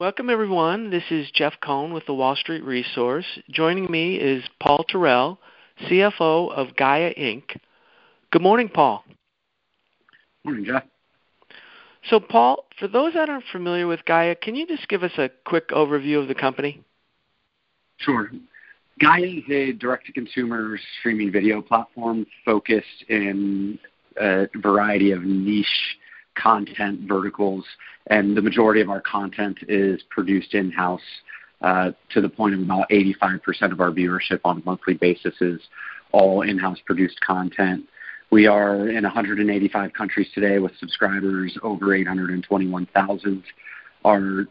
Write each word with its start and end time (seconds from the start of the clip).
Welcome, 0.00 0.30
everyone. 0.30 0.90
This 0.90 1.02
is 1.10 1.28
Jeff 1.34 1.54
Cohn 1.60 1.92
with 1.92 2.06
the 2.06 2.14
Wall 2.14 2.36
Street 2.36 2.62
Resource. 2.62 3.24
Joining 3.50 3.90
me 3.90 4.14
is 4.14 4.44
Paul 4.60 4.84
Tarell, 4.88 5.40
CFO 5.90 6.52
of 6.52 6.76
Gaia 6.76 7.12
Inc. 7.14 7.42
Good 8.30 8.40
morning, 8.40 8.68
Paul. 8.68 9.02
Good 9.08 10.50
morning, 10.50 10.64
Jeff. 10.66 10.84
So, 12.08 12.20
Paul, 12.20 12.66
for 12.78 12.86
those 12.86 13.14
that 13.14 13.28
aren't 13.28 13.46
familiar 13.50 13.88
with 13.88 14.04
Gaia, 14.04 14.36
can 14.36 14.54
you 14.54 14.68
just 14.68 14.86
give 14.88 15.02
us 15.02 15.10
a 15.18 15.30
quick 15.44 15.70
overview 15.70 16.22
of 16.22 16.28
the 16.28 16.34
company? 16.36 16.80
Sure. 17.96 18.30
Gaia 19.00 19.24
is 19.24 19.50
a 19.50 19.72
direct-to-consumer 19.72 20.78
streaming 21.00 21.32
video 21.32 21.60
platform 21.60 22.24
focused 22.44 23.04
in 23.08 23.80
a 24.20 24.46
variety 24.62 25.10
of 25.10 25.24
niche 25.24 25.98
content 26.40 27.00
verticals, 27.08 27.64
and 28.08 28.36
the 28.36 28.42
majority 28.42 28.80
of 28.80 28.90
our 28.90 29.00
content 29.00 29.58
is 29.68 30.00
produced 30.10 30.54
in-house 30.54 31.00
uh, 31.60 31.90
to 32.10 32.20
the 32.20 32.28
point 32.28 32.54
of 32.54 32.60
about 32.60 32.88
85% 32.90 33.72
of 33.72 33.80
our 33.80 33.90
viewership 33.90 34.40
on 34.44 34.60
a 34.60 34.64
monthly 34.64 34.94
basis 34.94 35.34
is 35.40 35.60
all 36.12 36.42
in-house 36.42 36.78
produced 36.86 37.20
content. 37.20 37.84
We 38.30 38.46
are 38.46 38.88
in 38.88 39.04
185 39.04 39.92
countries 39.92 40.28
today 40.34 40.58
with 40.58 40.72
subscribers 40.78 41.56
over 41.62 41.94
821,000. 41.94 43.42
Our 44.04 44.46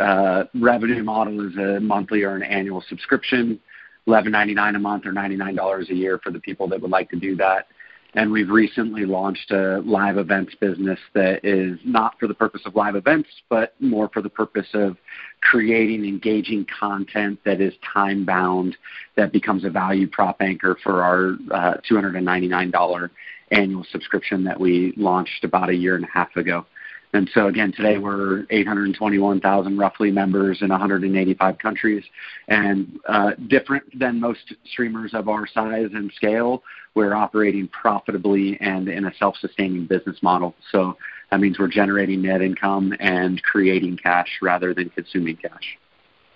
uh, 0.00 0.44
revenue 0.54 1.02
model 1.02 1.48
is 1.48 1.56
a 1.56 1.80
monthly 1.80 2.22
or 2.22 2.36
an 2.36 2.42
annual 2.42 2.84
subscription, 2.88 3.58
$11.99 4.06 4.76
a 4.76 4.78
month 4.78 5.06
or 5.06 5.12
$99 5.12 5.90
a 5.90 5.94
year 5.94 6.20
for 6.22 6.30
the 6.30 6.40
people 6.40 6.68
that 6.68 6.80
would 6.80 6.90
like 6.90 7.10
to 7.10 7.18
do 7.18 7.36
that 7.36 7.66
and 8.14 8.30
we've 8.30 8.50
recently 8.50 9.06
launched 9.06 9.50
a 9.50 9.80
live 9.80 10.18
events 10.18 10.54
business 10.56 10.98
that 11.14 11.44
is 11.44 11.78
not 11.84 12.18
for 12.20 12.26
the 12.26 12.34
purpose 12.34 12.60
of 12.66 12.74
live 12.76 12.94
events, 12.94 13.28
but 13.48 13.74
more 13.80 14.10
for 14.12 14.20
the 14.20 14.28
purpose 14.28 14.68
of 14.74 14.96
creating 15.40 16.04
engaging 16.04 16.66
content 16.78 17.38
that 17.44 17.60
is 17.60 17.72
time 17.92 18.24
bound, 18.24 18.76
that 19.16 19.32
becomes 19.32 19.64
a 19.64 19.70
value 19.70 20.06
prop 20.06 20.36
anchor 20.42 20.76
for 20.82 21.02
our 21.02 21.36
uh, 21.52 21.74
$299 21.90 23.10
annual 23.50 23.84
subscription 23.90 24.44
that 24.44 24.60
we 24.60 24.92
launched 24.96 25.44
about 25.44 25.70
a 25.70 25.74
year 25.74 25.96
and 25.96 26.04
a 26.04 26.08
half 26.12 26.36
ago. 26.36 26.66
And 27.14 27.30
so 27.34 27.46
again, 27.46 27.72
today 27.72 27.98
we're 27.98 28.46
821,000 28.50 29.76
roughly 29.76 30.10
members 30.10 30.62
in 30.62 30.70
185 30.70 31.58
countries, 31.58 32.04
and 32.48 32.98
uh, 33.06 33.32
different 33.48 33.84
than 33.98 34.18
most 34.18 34.54
streamers 34.72 35.12
of 35.12 35.28
our 35.28 35.46
size 35.46 35.90
and 35.92 36.10
scale, 36.16 36.62
we're 36.94 37.14
operating 37.14 37.68
profitably 37.68 38.58
and 38.60 38.88
in 38.88 39.04
a 39.04 39.14
self-sustaining 39.18 39.86
business 39.86 40.16
model. 40.22 40.54
So 40.70 40.96
that 41.30 41.40
means 41.40 41.58
we're 41.58 41.68
generating 41.68 42.22
net 42.22 42.40
income 42.40 42.94
and 42.98 43.42
creating 43.42 43.98
cash 43.98 44.28
rather 44.40 44.72
than 44.72 44.90
consuming 44.90 45.36
cash. 45.36 45.78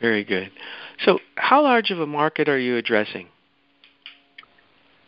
Very 0.00 0.24
good. 0.24 0.50
So 1.04 1.18
how 1.36 1.62
large 1.62 1.90
of 1.90 2.00
a 2.00 2.06
market 2.06 2.48
are 2.48 2.58
you 2.58 2.76
addressing? 2.76 3.28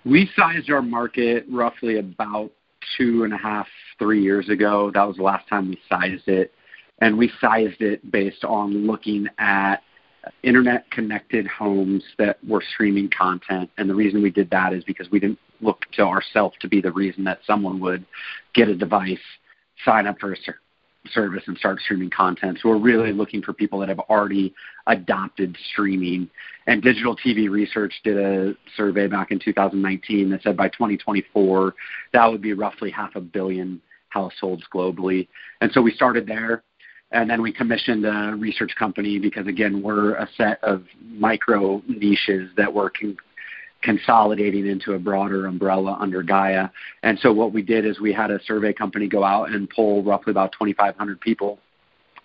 We 0.04 0.30
sized 0.34 0.70
our 0.70 0.80
market 0.80 1.44
roughly 1.50 1.98
about 1.98 2.52
two 2.96 3.24
and 3.24 3.34
a 3.34 3.36
half, 3.36 3.66
three 3.98 4.22
years 4.22 4.48
ago. 4.48 4.90
That 4.92 5.06
was 5.06 5.16
the 5.16 5.22
last 5.22 5.48
time 5.48 5.68
we 5.68 5.78
sized 5.88 6.28
it. 6.28 6.52
And 7.00 7.16
we 7.16 7.30
sized 7.40 7.80
it 7.80 8.10
based 8.10 8.44
on 8.44 8.86
looking 8.86 9.28
at 9.38 9.82
internet 10.42 10.90
connected 10.90 11.46
homes 11.46 12.02
that 12.18 12.38
were 12.46 12.62
streaming 12.74 13.08
content. 13.10 13.70
And 13.78 13.88
the 13.88 13.94
reason 13.94 14.22
we 14.22 14.30
did 14.30 14.50
that 14.50 14.72
is 14.72 14.84
because 14.84 15.10
we 15.10 15.20
didn't 15.20 15.38
look 15.60 15.84
to 15.92 16.02
ourselves 16.02 16.56
to 16.60 16.68
be 16.68 16.80
the 16.80 16.92
reason 16.92 17.24
that 17.24 17.40
someone 17.46 17.80
would 17.80 18.04
get 18.54 18.68
a 18.68 18.74
device, 18.74 19.18
sign 19.84 20.06
up 20.06 20.18
for 20.18 20.32
a 20.32 20.36
service, 21.10 21.44
and 21.46 21.56
start 21.56 21.80
streaming 21.80 22.10
content. 22.10 22.58
So 22.60 22.68
we're 22.68 22.78
really 22.78 23.12
looking 23.12 23.42
for 23.42 23.52
people 23.52 23.78
that 23.80 23.88
have 23.88 24.00
already 24.00 24.54
adopted 24.86 25.56
streaming. 25.72 26.28
And 26.66 26.82
Digital 26.82 27.16
TV 27.16 27.48
Research 27.48 27.94
did 28.04 28.18
a 28.18 28.54
survey 28.76 29.06
back 29.06 29.30
in 29.30 29.38
2019 29.38 30.30
that 30.30 30.42
said 30.42 30.56
by 30.56 30.68
2024, 30.68 31.74
that 32.12 32.26
would 32.26 32.42
be 32.42 32.52
roughly 32.52 32.90
half 32.90 33.16
a 33.16 33.20
billion 33.20 33.80
households 34.08 34.64
globally. 34.72 35.28
And 35.60 35.70
so 35.72 35.80
we 35.80 35.92
started 35.92 36.26
there. 36.26 36.62
And 37.10 37.30
then 37.30 37.40
we 37.40 37.52
commissioned 37.52 38.04
a 38.04 38.34
research 38.36 38.74
company 38.78 39.18
because, 39.18 39.46
again, 39.46 39.82
we're 39.82 40.14
a 40.16 40.28
set 40.36 40.62
of 40.62 40.84
micro 41.02 41.82
niches 41.88 42.50
that 42.58 42.72
we're 42.72 42.90
con- 42.90 43.16
consolidating 43.82 44.66
into 44.66 44.92
a 44.92 44.98
broader 44.98 45.46
umbrella 45.46 45.96
under 45.98 46.22
Gaia. 46.22 46.68
And 47.02 47.18
so 47.20 47.32
what 47.32 47.52
we 47.52 47.62
did 47.62 47.86
is 47.86 47.98
we 47.98 48.12
had 48.12 48.30
a 48.30 48.42
survey 48.44 48.74
company 48.74 49.08
go 49.08 49.24
out 49.24 49.50
and 49.50 49.70
poll 49.70 50.02
roughly 50.02 50.32
about 50.32 50.52
2,500 50.52 51.20
people 51.20 51.58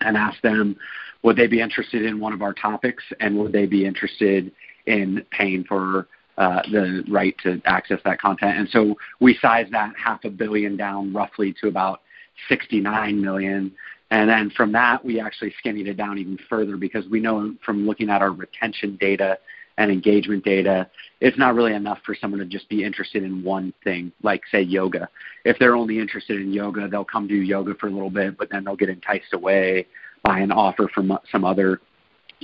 and 0.02 0.18
ask 0.18 0.42
them 0.42 0.76
would 1.24 1.38
they 1.38 1.48
be 1.48 1.62
interested 1.62 2.04
in 2.04 2.20
one 2.20 2.34
of 2.34 2.42
our 2.42 2.54
topics 2.54 3.04
and 3.22 3.38
would 3.38 3.54
they 3.54 3.66
be 3.66 3.86
interested 3.86 4.52
in 4.86 5.26
paying 5.32 5.64
for 5.64 6.08
uh, 6.38 6.62
the 6.72 7.04
right 7.10 7.36
to 7.44 7.62
access 7.66 8.00
that 8.06 8.20
content. 8.20 8.58
And 8.58 8.70
so 8.70 8.96
we 9.20 9.38
size 9.42 9.68
that 9.72 9.94
half 9.96 10.24
a 10.26 10.30
billion 10.30 10.76
down 10.78 11.14
roughly 11.14 11.54
to 11.62 11.68
about 11.68 12.02
69 12.50 13.22
million. 13.22 13.72
And 14.12 14.30
then 14.30 14.52
from 14.56 14.72
that, 14.74 15.04
we 15.04 15.20
actually 15.20 15.54
skinnied 15.60 15.88
it 15.88 15.96
down 15.96 16.18
even 16.18 16.38
further 16.50 16.78
because 16.78 17.06
we 17.08 17.20
know 17.20 17.54
from 17.66 17.86
looking 17.86 18.10
at 18.10 18.22
our 18.22 18.32
retention 18.32 18.98
data 19.00 19.38
and 19.78 19.92
engagement 19.92 20.44
data, 20.44 20.88
it's 21.20 21.38
not 21.38 21.56
really 21.56 21.74
enough 21.74 21.98
for 22.06 22.16
someone 22.20 22.40
to 22.40 22.46
just 22.46 22.70
be 22.70 22.84
interested 22.84 23.24
in 23.24 23.44
one 23.44 23.74
thing, 23.84 24.12
like 24.22 24.42
say 24.52 24.62
yoga. 24.62 25.10
If 25.46 25.58
they're 25.58 25.76
only 25.76 26.00
interested 26.00 26.40
in 26.40 26.54
yoga, 26.54 26.88
they'll 26.88 27.06
come 27.06 27.28
do 27.28 27.36
yoga 27.36 27.74
for 27.76 27.88
a 27.88 27.92
little 27.92 28.12
bit, 28.12 28.38
but 28.38 28.50
then 28.52 28.64
they'll 28.64 28.76
get 28.76 28.90
enticed 28.90 29.34
away 29.34 29.88
by 30.24 30.40
an 30.40 30.52
offer 30.52 30.88
from 30.94 31.18
some 31.32 31.44
other 31.44 31.82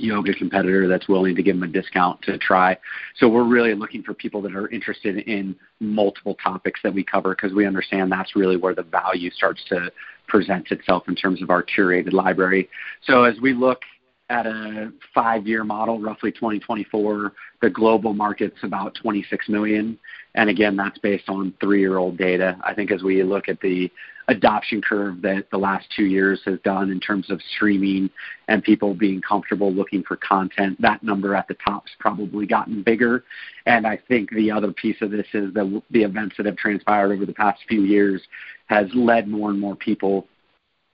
yoga 0.00 0.34
competitor 0.34 0.88
that's 0.88 1.08
willing 1.08 1.34
to 1.36 1.42
give 1.42 1.56
them 1.56 1.68
a 1.68 1.72
discount 1.72 2.20
to 2.22 2.38
try. 2.38 2.76
So 3.16 3.28
we're 3.28 3.44
really 3.44 3.74
looking 3.74 4.02
for 4.02 4.14
people 4.14 4.42
that 4.42 4.54
are 4.54 4.68
interested 4.68 5.18
in 5.28 5.56
multiple 5.80 6.36
topics 6.42 6.80
that 6.82 6.92
we 6.92 7.04
cover 7.04 7.34
because 7.34 7.52
we 7.52 7.66
understand 7.66 8.10
that's 8.10 8.36
really 8.36 8.56
where 8.56 8.74
the 8.74 8.82
value 8.82 9.30
starts 9.30 9.62
to 9.68 9.90
present 10.26 10.70
itself 10.70 11.04
in 11.08 11.16
terms 11.16 11.42
of 11.42 11.50
our 11.50 11.62
curated 11.62 12.12
library. 12.12 12.68
So 13.04 13.24
as 13.24 13.40
we 13.40 13.52
look 13.52 13.82
at 14.30 14.46
a 14.46 14.92
five-year 15.12 15.64
model, 15.64 15.98
roughly 16.00 16.30
2024, 16.30 17.32
the 17.60 17.68
global 17.68 18.14
market's 18.14 18.62
about 18.62 18.94
26 18.94 19.48
million. 19.48 19.98
And 20.36 20.48
again, 20.48 20.76
that's 20.76 20.98
based 20.98 21.28
on 21.28 21.52
three-year-old 21.60 22.16
data. 22.16 22.56
I 22.62 22.72
think 22.72 22.92
as 22.92 23.02
we 23.02 23.22
look 23.24 23.48
at 23.48 23.60
the 23.60 23.90
adoption 24.28 24.80
curve 24.80 25.20
that 25.22 25.50
the 25.50 25.58
last 25.58 25.86
two 25.96 26.04
years 26.04 26.40
has 26.44 26.60
done 26.60 26.90
in 26.90 27.00
terms 27.00 27.28
of 27.30 27.42
streaming 27.56 28.08
and 28.46 28.62
people 28.62 28.94
being 28.94 29.20
comfortable 29.20 29.72
looking 29.72 30.04
for 30.04 30.16
content, 30.16 30.80
that 30.80 31.02
number 31.02 31.34
at 31.34 31.48
the 31.48 31.54
top's 31.54 31.90
probably 31.98 32.46
gotten 32.46 32.84
bigger. 32.84 33.24
And 33.66 33.84
I 33.84 33.98
think 34.08 34.30
the 34.30 34.52
other 34.52 34.72
piece 34.72 35.02
of 35.02 35.10
this 35.10 35.26
is 35.34 35.52
the, 35.52 35.82
the 35.90 36.04
events 36.04 36.36
that 36.36 36.46
have 36.46 36.56
transpired 36.56 37.12
over 37.12 37.26
the 37.26 37.34
past 37.34 37.60
few 37.68 37.82
years 37.82 38.22
has 38.66 38.86
led 38.94 39.26
more 39.26 39.50
and 39.50 39.58
more 39.58 39.74
people 39.74 40.28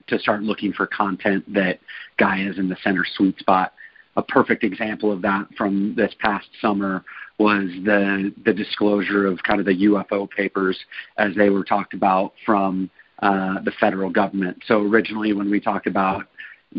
to 0.08 0.18
start 0.18 0.42
looking 0.42 0.72
for 0.72 0.86
content 0.86 1.44
that 1.52 1.78
Gaia 2.18 2.50
is 2.50 2.58
in 2.58 2.68
the 2.68 2.76
center 2.82 3.04
sweet 3.16 3.38
spot. 3.38 3.72
A 4.16 4.22
perfect 4.22 4.64
example 4.64 5.12
of 5.12 5.20
that 5.22 5.46
from 5.56 5.94
this 5.94 6.14
past 6.20 6.48
summer 6.60 7.04
was 7.38 7.68
the 7.84 8.32
the 8.44 8.52
disclosure 8.52 9.26
of 9.26 9.42
kind 9.42 9.60
of 9.60 9.66
the 9.66 9.84
UFO 9.84 10.28
papers 10.30 10.78
as 11.18 11.34
they 11.34 11.50
were 11.50 11.64
talked 11.64 11.92
about 11.92 12.32
from 12.46 12.90
uh, 13.20 13.60
the 13.62 13.72
federal 13.78 14.10
government. 14.10 14.62
So 14.66 14.82
originally, 14.82 15.32
when 15.32 15.50
we 15.50 15.60
talked 15.60 15.86
about 15.86 16.26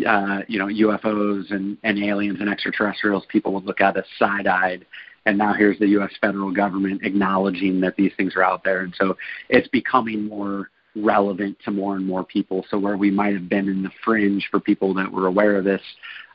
uh, 0.07 0.41
you 0.47 0.59
know 0.59 0.67
UFOs 0.67 1.51
and, 1.51 1.77
and 1.83 2.03
aliens 2.03 2.37
and 2.39 2.49
extraterrestrials, 2.49 3.23
people 3.29 3.53
would 3.53 3.65
look 3.65 3.81
at 3.81 3.97
us 3.97 4.05
side-eyed. 4.17 4.85
And 5.25 5.37
now 5.37 5.53
here's 5.53 5.77
the 5.77 5.87
U.S. 5.89 6.11
federal 6.21 6.51
government 6.51 7.01
acknowledging 7.03 7.81
that 7.81 7.97
these 7.97 8.13
things 8.15 8.35
are 8.35 8.43
out 8.43 8.63
there, 8.63 8.81
and 8.81 8.95
so 8.97 9.17
it's 9.49 9.67
becoming 9.67 10.27
more 10.27 10.69
relevant 11.03 11.57
to 11.65 11.71
more 11.71 11.95
and 11.95 12.05
more 12.05 12.23
people. 12.23 12.65
So 12.69 12.77
where 12.77 12.97
we 12.97 13.11
might 13.11 13.33
have 13.33 13.49
been 13.49 13.67
in 13.67 13.83
the 13.83 13.91
fringe 14.03 14.47
for 14.49 14.59
people 14.59 14.93
that 14.95 15.11
were 15.11 15.27
aware 15.27 15.57
of 15.57 15.63
this, 15.63 15.81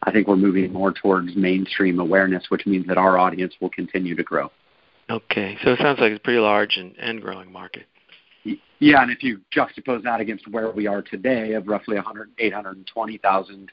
I 0.03 0.11
think 0.11 0.29
we're 0.29 0.37
moving 0.37 0.73
more 0.73 0.93
towards 0.93 1.37
mainstream 1.37 2.01
awareness, 2.01 2.45
which 2.49 2.67
means 2.67 2.87
that 2.87 2.99
our 2.99 3.19
audience 3.19 3.55
will 3.61 3.71
continue 3.71 4.15
to 4.17 4.23
grow. 4.23 4.51
Okay, 5.11 5.59
so 5.63 5.73
it 5.73 5.79
sounds 5.81 6.01
like 6.01 6.13
it's 6.13 6.21
a 6.21 6.23
pretty 6.23 6.39
large 6.39 6.77
and, 6.77 6.95
and 6.99 7.21
growing 7.21 7.53
market. 7.53 7.87
Yeah, 8.79 9.03
and 9.03 9.11
if 9.13 9.23
you 9.23 9.41
juxtapose 9.55 10.03
that 10.03 10.21
against 10.21 10.49
where 10.49 10.71
we 10.71 10.87
are 10.87 11.03
today 11.03 11.53
of 11.53 11.69
roughly 11.69 11.97
100, 11.97 12.31
820,000 12.39 13.71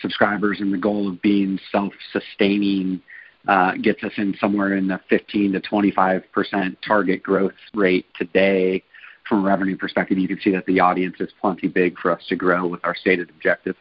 subscribers 0.00 0.60
and 0.60 0.72
the 0.72 0.78
goal 0.78 1.08
of 1.08 1.22
being 1.22 1.58
self-sustaining 1.70 3.00
uh, 3.48 3.72
gets 3.82 4.02
us 4.04 4.12
in 4.18 4.36
somewhere 4.40 4.76
in 4.76 4.86
the 4.86 5.00
15 5.08 5.52
to 5.52 5.60
25 5.60 6.22
percent 6.32 6.78
target 6.86 7.22
growth 7.22 7.52
rate 7.74 8.06
today 8.16 8.82
from 9.28 9.44
a 9.44 9.46
revenue 9.46 9.76
perspective, 9.76 10.18
you 10.18 10.28
can 10.28 10.40
see 10.40 10.50
that 10.50 10.66
the 10.66 10.80
audience 10.80 11.16
is 11.20 11.30
plenty 11.40 11.68
big 11.68 11.98
for 11.98 12.10
us 12.10 12.22
to 12.28 12.36
grow 12.36 12.66
with 12.66 12.84
our 12.84 12.94
stated 12.94 13.30
objective. 13.30 13.76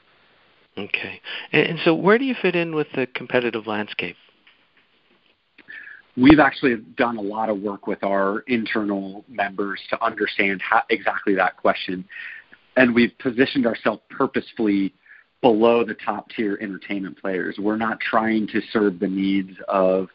Okay. 0.78 1.22
And, 1.52 1.68
and 1.68 1.80
so 1.84 1.94
where 1.94 2.18
do 2.18 2.26
you 2.26 2.36
fit 2.42 2.56
in 2.56 2.76
with 2.76 2.88
the 2.96 3.08
competitive 3.08 3.68
landscape? 3.68 4.16
We've 6.18 6.40
actually 6.40 6.76
done 6.98 7.18
a 7.18 7.22
lot 7.22 7.50
of 7.50 7.60
work 7.62 7.88
with 7.88 8.04
our 8.04 8.40
internal 8.48 9.24
members 9.30 9.80
to 9.90 10.04
understand 10.04 10.62
how, 10.62 10.84
exactly 10.90 11.36
that 11.36 11.58
question. 11.58 12.06
And 12.76 12.94
we've 12.94 13.18
positioned 13.20 13.66
ourselves 13.66 14.02
purposefully 14.10 14.94
below 15.42 15.84
the 15.84 15.96
top 15.96 16.30
tier 16.30 16.58
entertainment 16.62 17.20
players. 17.20 17.58
We're 17.58 17.78
not 17.78 18.00
trying 18.00 18.48
to 18.48 18.62
serve 18.72 19.00
the 19.00 19.08
needs 19.08 19.58
of 19.68 20.10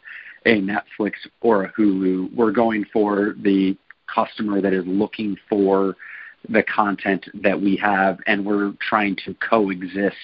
a 0.44 0.60
Netflix 0.60 1.12
or 1.40 1.64
a 1.64 1.72
Hulu. 1.72 2.34
We're 2.34 2.52
going 2.52 2.84
for 2.92 3.34
the 3.42 3.76
customer 4.12 4.60
that 4.60 4.72
is 4.72 4.84
looking 4.86 5.36
for 5.48 5.96
the 6.48 6.62
content 6.62 7.26
that 7.42 7.60
we 7.60 7.76
have, 7.76 8.18
and 8.26 8.44
we're 8.44 8.72
trying 8.80 9.16
to 9.24 9.34
coexist 9.34 10.16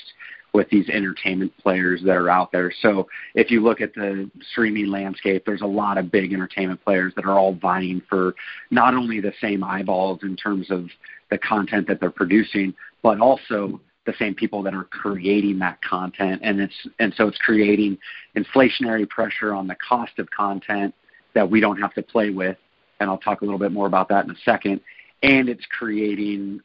with 0.53 0.69
these 0.69 0.89
entertainment 0.91 1.53
players 1.59 2.03
that 2.05 2.17
are 2.17 2.29
out 2.29 2.53
there. 2.53 2.73
So 2.83 3.09
if 3.35 3.51
you 3.51 3.63
look 3.63 3.81
at 3.81 3.95
the 3.95 4.31
streaming 4.51 4.89
landscape, 4.89 5.45
there's 5.47 5.63
a 5.63 5.67
lot 5.67 5.97
of 5.97 6.13
big 6.13 6.33
entertainment 6.33 6.85
players 6.85 7.15
that 7.17 7.25
are 7.25 7.39
all 7.39 7.55
vying 7.55 8.03
for 8.09 8.35
not 8.71 8.95
only 8.95 9.21
the 9.21 9.33
same 9.41 9.65
eyeballs 9.65 10.21
in 10.23 10.37
terms 10.37 10.71
of 10.71 10.89
the 11.31 11.39
content 11.39 11.89
that 11.89 12.01
they're 12.01 12.11
producing, 12.11 12.75
but 13.03 13.19
also 13.19 13.81
the 14.05 14.13
same 14.19 14.35
people 14.35 14.63
that 14.63 14.75
are 14.75 14.85
creating 14.85 15.59
that 15.61 15.81
content 15.81 16.41
and 16.43 16.61
it's 16.61 16.75
and 16.99 17.15
so 17.17 17.29
it's 17.29 17.39
creating 17.39 17.97
inflationary 18.37 19.09
pressure 19.09 19.55
on 19.55 19.69
the 19.69 19.77
cost 19.77 20.19
of 20.19 20.29
content 20.31 20.93
that 21.35 21.49
we 21.49 21.61
don't 21.61 21.81
have 21.81 21.95
to 21.95 22.03
play 22.03 22.31
with 22.31 22.57
and 23.03 23.11
I'll 23.11 23.19
talk 23.19 23.43
a 23.43 23.45
little 23.45 23.59
bit 23.59 23.73
more 23.73 23.87
about 23.87 24.09
that 24.09 24.25
in 24.25 24.31
a 24.31 24.39
second. 24.45 24.81
And 25.23 25.49
it's 25.49 25.65
creating 25.67 26.61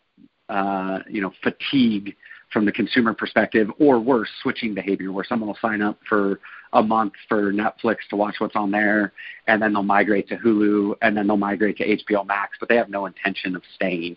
uh, 0.49 0.99
you 1.09 1.21
know 1.21 1.31
fatigue 1.43 2.15
from 2.51 2.65
the 2.65 2.71
consumer 2.71 3.13
perspective 3.13 3.69
or 3.79 3.99
worse 3.99 4.29
switching 4.41 4.73
behavior 4.73 5.11
where 5.11 5.25
someone 5.25 5.47
will 5.47 5.57
sign 5.61 5.81
up 5.81 5.99
for 6.07 6.39
a 6.73 6.81
month 6.81 7.13
for 7.27 7.51
Netflix 7.51 7.97
to 8.09 8.15
watch 8.15 8.35
what's 8.37 8.55
on 8.55 8.71
there 8.71 9.11
and 9.47 9.61
then 9.61 9.73
they'll 9.73 9.83
migrate 9.83 10.29
to 10.29 10.37
Hulu 10.37 10.95
and 11.01 11.17
then 11.17 11.27
they'll 11.27 11.35
migrate 11.35 11.77
to 11.77 11.97
HBO 11.97 12.25
Max 12.25 12.57
but 12.59 12.69
they 12.69 12.77
have 12.77 12.89
no 12.89 13.05
intention 13.05 13.55
of 13.55 13.63
staying. 13.75 14.15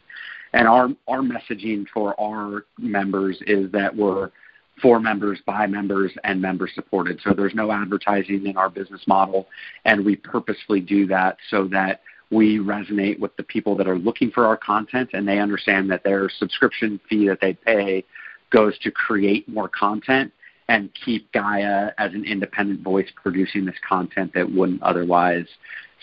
And 0.53 0.69
our 0.69 0.91
our 1.09 1.21
messaging 1.21 1.87
for 1.93 2.19
our 2.21 2.67
members 2.79 3.39
is 3.47 3.71
that 3.73 3.95
we're 3.95 4.31
for 4.81 5.01
members, 5.01 5.39
by 5.47 5.67
members, 5.67 6.13
and 6.25 6.41
member 6.41 6.69
supported. 6.73 7.21
So 7.23 7.33
there's 7.33 7.55
no 7.55 7.73
advertising 7.73 8.47
in 8.47 8.57
our 8.57 8.71
business 8.71 9.03
model, 9.07 9.49
and 9.85 10.05
we 10.05 10.17
purposefully 10.17 10.81
do 10.81 11.07
that 11.09 11.37
so 11.51 11.67
that 11.69 12.01
we 12.31 12.59
resonate 12.59 13.19
with 13.19 13.37
the 13.37 13.43
people 13.43 13.77
that 13.77 13.89
are 13.89 13.99
looking 13.99 14.31
for 14.31 14.47
our 14.47 14.57
content 14.57 15.11
and 15.13 15.27
they 15.27 15.41
understand 15.41 15.91
that 15.91 16.05
their 16.05 16.29
subscription 16.29 17.01
fee 17.09 17.27
that 17.27 17.41
they 17.41 17.55
pay 17.55 18.05
goes 18.51 18.79
to 18.79 18.91
create 18.91 19.49
more 19.49 19.69
content 19.69 20.33
and 20.69 20.91
keep 21.05 21.31
Gaia 21.33 21.91
as 21.99 22.15
an 22.15 22.25
independent 22.25 22.83
voice 22.83 23.09
producing 23.21 23.65
this 23.65 23.75
content 23.87 24.33
that 24.35 24.49
wouldn't 24.49 24.81
otherwise 24.81 25.47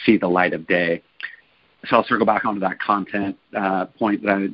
see 0.05 0.17
the 0.17 0.27
light 0.27 0.53
of 0.53 0.67
day 0.67 1.01
so 1.85 1.97
I'll 1.97 2.03
circle 2.03 2.25
back 2.25 2.45
onto 2.45 2.59
that 2.61 2.79
content 2.79 3.37
uh, 3.55 3.85
point 3.85 4.23
that 4.23 4.29
I 4.31 4.47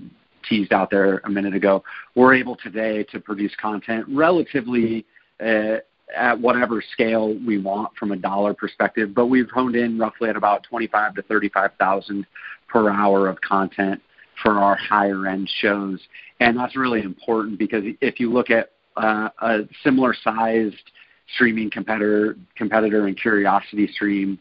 teased 0.44 0.74
out 0.74 0.90
there 0.90 1.20
a 1.26 1.30
minute 1.30 1.54
ago. 1.56 1.84
We're 2.16 2.34
able 2.34 2.56
today 2.56 3.04
to 3.12 3.20
produce 3.20 3.54
content 3.60 4.06
relatively 4.10 5.06
uh, 5.44 5.78
at 6.16 6.40
whatever 6.40 6.84
scale 6.92 7.36
we 7.46 7.58
want 7.58 7.96
from 7.98 8.12
a 8.12 8.16
dollar 8.16 8.54
perspective, 8.54 9.14
but 9.14 9.28
we've 9.28 9.50
honed 9.50 9.76
in 9.76 9.98
roughly 9.98 10.30
at 10.30 10.36
about 10.36 10.64
25 10.64 11.16
to 11.16 11.22
35,000 11.24 12.26
per 12.68 12.90
hour 12.90 13.28
of 13.28 13.40
content 13.42 14.02
for 14.42 14.60
our 14.60 14.76
higher 14.76 15.28
end 15.28 15.50
shows, 15.62 16.00
and 16.40 16.58
that's 16.58 16.76
really 16.76 17.02
important 17.02 17.58
because 17.58 17.84
if 18.02 18.20
you 18.20 18.32
look 18.32 18.50
at 18.50 18.72
uh, 18.98 19.30
a 19.42 19.60
similar 19.84 20.14
sized 20.24 20.92
streaming 21.36 21.70
competitor 21.70 22.36
competitor 22.56 23.08
in 23.08 23.16
Curiosity 23.16 23.88
Stream 23.88 24.40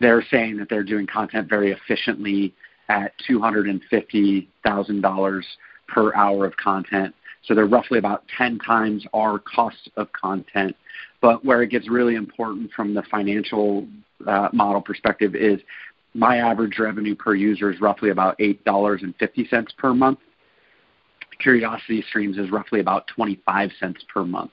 they're 0.00 0.24
saying 0.30 0.56
that 0.58 0.68
they're 0.68 0.84
doing 0.84 1.06
content 1.06 1.48
very 1.48 1.72
efficiently 1.72 2.54
at 2.88 3.12
$250,000 3.28 5.42
per 5.88 6.14
hour 6.14 6.46
of 6.46 6.56
content. 6.56 7.14
So 7.44 7.54
they're 7.54 7.66
roughly 7.66 7.98
about 7.98 8.24
10 8.36 8.58
times 8.58 9.06
our 9.14 9.38
cost 9.38 9.88
of 9.96 10.12
content. 10.12 10.76
But 11.20 11.44
where 11.44 11.62
it 11.62 11.70
gets 11.70 11.88
really 11.88 12.14
important 12.14 12.70
from 12.72 12.94
the 12.94 13.02
financial 13.10 13.86
uh, 14.26 14.48
model 14.52 14.80
perspective 14.80 15.34
is 15.34 15.60
my 16.14 16.38
average 16.38 16.78
revenue 16.78 17.14
per 17.14 17.34
user 17.34 17.70
is 17.70 17.80
roughly 17.80 18.10
about 18.10 18.38
$8.50 18.38 19.76
per 19.76 19.94
month. 19.94 20.18
Curiosity 21.40 22.02
Streams 22.08 22.38
is 22.38 22.50
roughly 22.50 22.80
about 22.80 23.06
25 23.14 23.70
cents 23.78 24.02
per 24.12 24.24
month. 24.24 24.52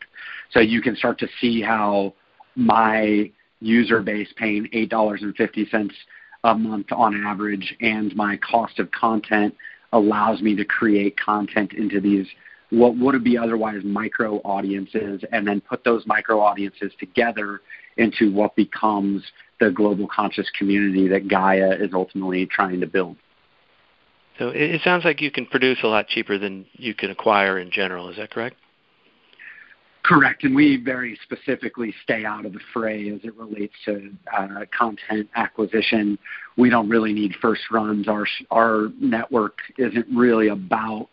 So 0.51 0.59
you 0.59 0.81
can 0.81 0.95
start 0.95 1.17
to 1.19 1.27
see 1.41 1.61
how 1.61 2.13
my 2.55 3.31
user 3.59 4.01
base 4.01 4.27
paying 4.37 4.67
$8.50 4.73 5.91
a 6.45 6.53
month 6.53 6.91
on 6.91 7.25
average, 7.25 7.75
and 7.81 8.15
my 8.15 8.37
cost 8.37 8.79
of 8.79 8.89
content 8.91 9.53
allows 9.91 10.41
me 10.41 10.55
to 10.55 10.63
create 10.63 11.17
content 11.19 11.73
into 11.73 11.99
these 11.99 12.27
what 12.69 12.97
would 12.97 13.23
be 13.23 13.37
otherwise 13.37 13.81
micro 13.83 14.37
audiences 14.37 15.23
and 15.31 15.47
then 15.47 15.61
put 15.61 15.83
those 15.83 16.05
micro 16.07 16.39
audiences 16.39 16.91
together 16.99 17.61
into 17.97 18.31
what 18.31 18.55
becomes 18.55 19.23
the 19.59 19.71
global 19.71 20.07
conscious 20.07 20.49
community 20.57 21.07
that 21.07 21.27
Gaia 21.27 21.73
is 21.73 21.91
ultimately 21.93 22.45
trying 22.45 22.81
to 22.81 22.87
build. 22.87 23.15
So 24.39 24.49
it 24.49 24.81
sounds 24.83 25.05
like 25.05 25.21
you 25.21 25.31
can 25.31 25.45
produce 25.45 25.77
a 25.83 25.87
lot 25.87 26.07
cheaper 26.07 26.37
than 26.37 26.65
you 26.73 26.93
can 26.93 27.11
acquire 27.11 27.57
in 27.57 27.71
general. 27.71 28.09
Is 28.09 28.17
that 28.17 28.31
correct? 28.31 28.57
Correct, 30.05 30.43
and 30.43 30.55
we 30.55 30.77
very 30.77 31.17
specifically 31.23 31.91
stay 32.03 32.25
out 32.25 32.45
of 32.45 32.53
the 32.53 32.59
fray 32.71 33.09
as 33.09 33.21
it 33.23 33.35
relates 33.35 33.73
to 33.85 34.11
uh, 34.37 34.65
content 34.77 35.27
acquisition. 35.35 36.19
We 36.57 36.69
don't 36.69 36.87
really 36.87 37.11
need 37.11 37.33
first 37.41 37.63
runs. 37.71 38.07
Our 38.07 38.27
our 38.51 38.89
network 39.01 39.57
isn't 39.79 40.05
really 40.15 40.49
about 40.49 41.09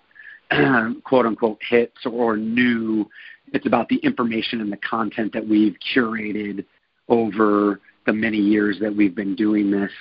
quote 1.04 1.24
unquote 1.24 1.58
hits 1.66 2.04
or 2.04 2.36
new. 2.36 3.08
It's 3.54 3.64
about 3.64 3.88
the 3.88 3.96
information 3.96 4.60
and 4.60 4.70
the 4.70 4.76
content 4.76 5.32
that 5.32 5.48
we've 5.48 5.76
curated 5.94 6.66
over 7.08 7.80
the 8.04 8.12
many 8.12 8.36
years 8.36 8.76
that 8.82 8.94
we've 8.94 9.14
been 9.14 9.34
doing 9.34 9.70
this 9.70 9.92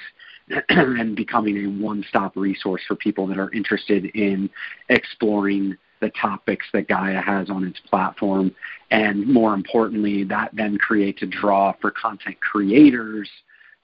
and 0.67 1.15
becoming 1.15 1.65
a 1.65 1.81
one-stop 1.81 2.35
resource 2.35 2.81
for 2.89 2.97
people 2.97 3.25
that 3.27 3.38
are 3.38 3.53
interested 3.53 4.07
in 4.07 4.49
exploring 4.89 5.77
the 6.01 6.09
topics 6.09 6.65
that 6.74 6.88
Gaia 6.88 7.21
has 7.21 7.50
on 7.50 7.63
its 7.63 7.80
platform. 7.89 8.53
And 8.89 9.25
more 9.25 9.53
importantly, 9.53 10.24
that 10.25 10.50
then 10.53 10.77
creates 10.77 11.21
a 11.21 11.27
draw 11.27 11.74
for 11.80 11.92
content 11.92 12.39
creators 12.42 13.30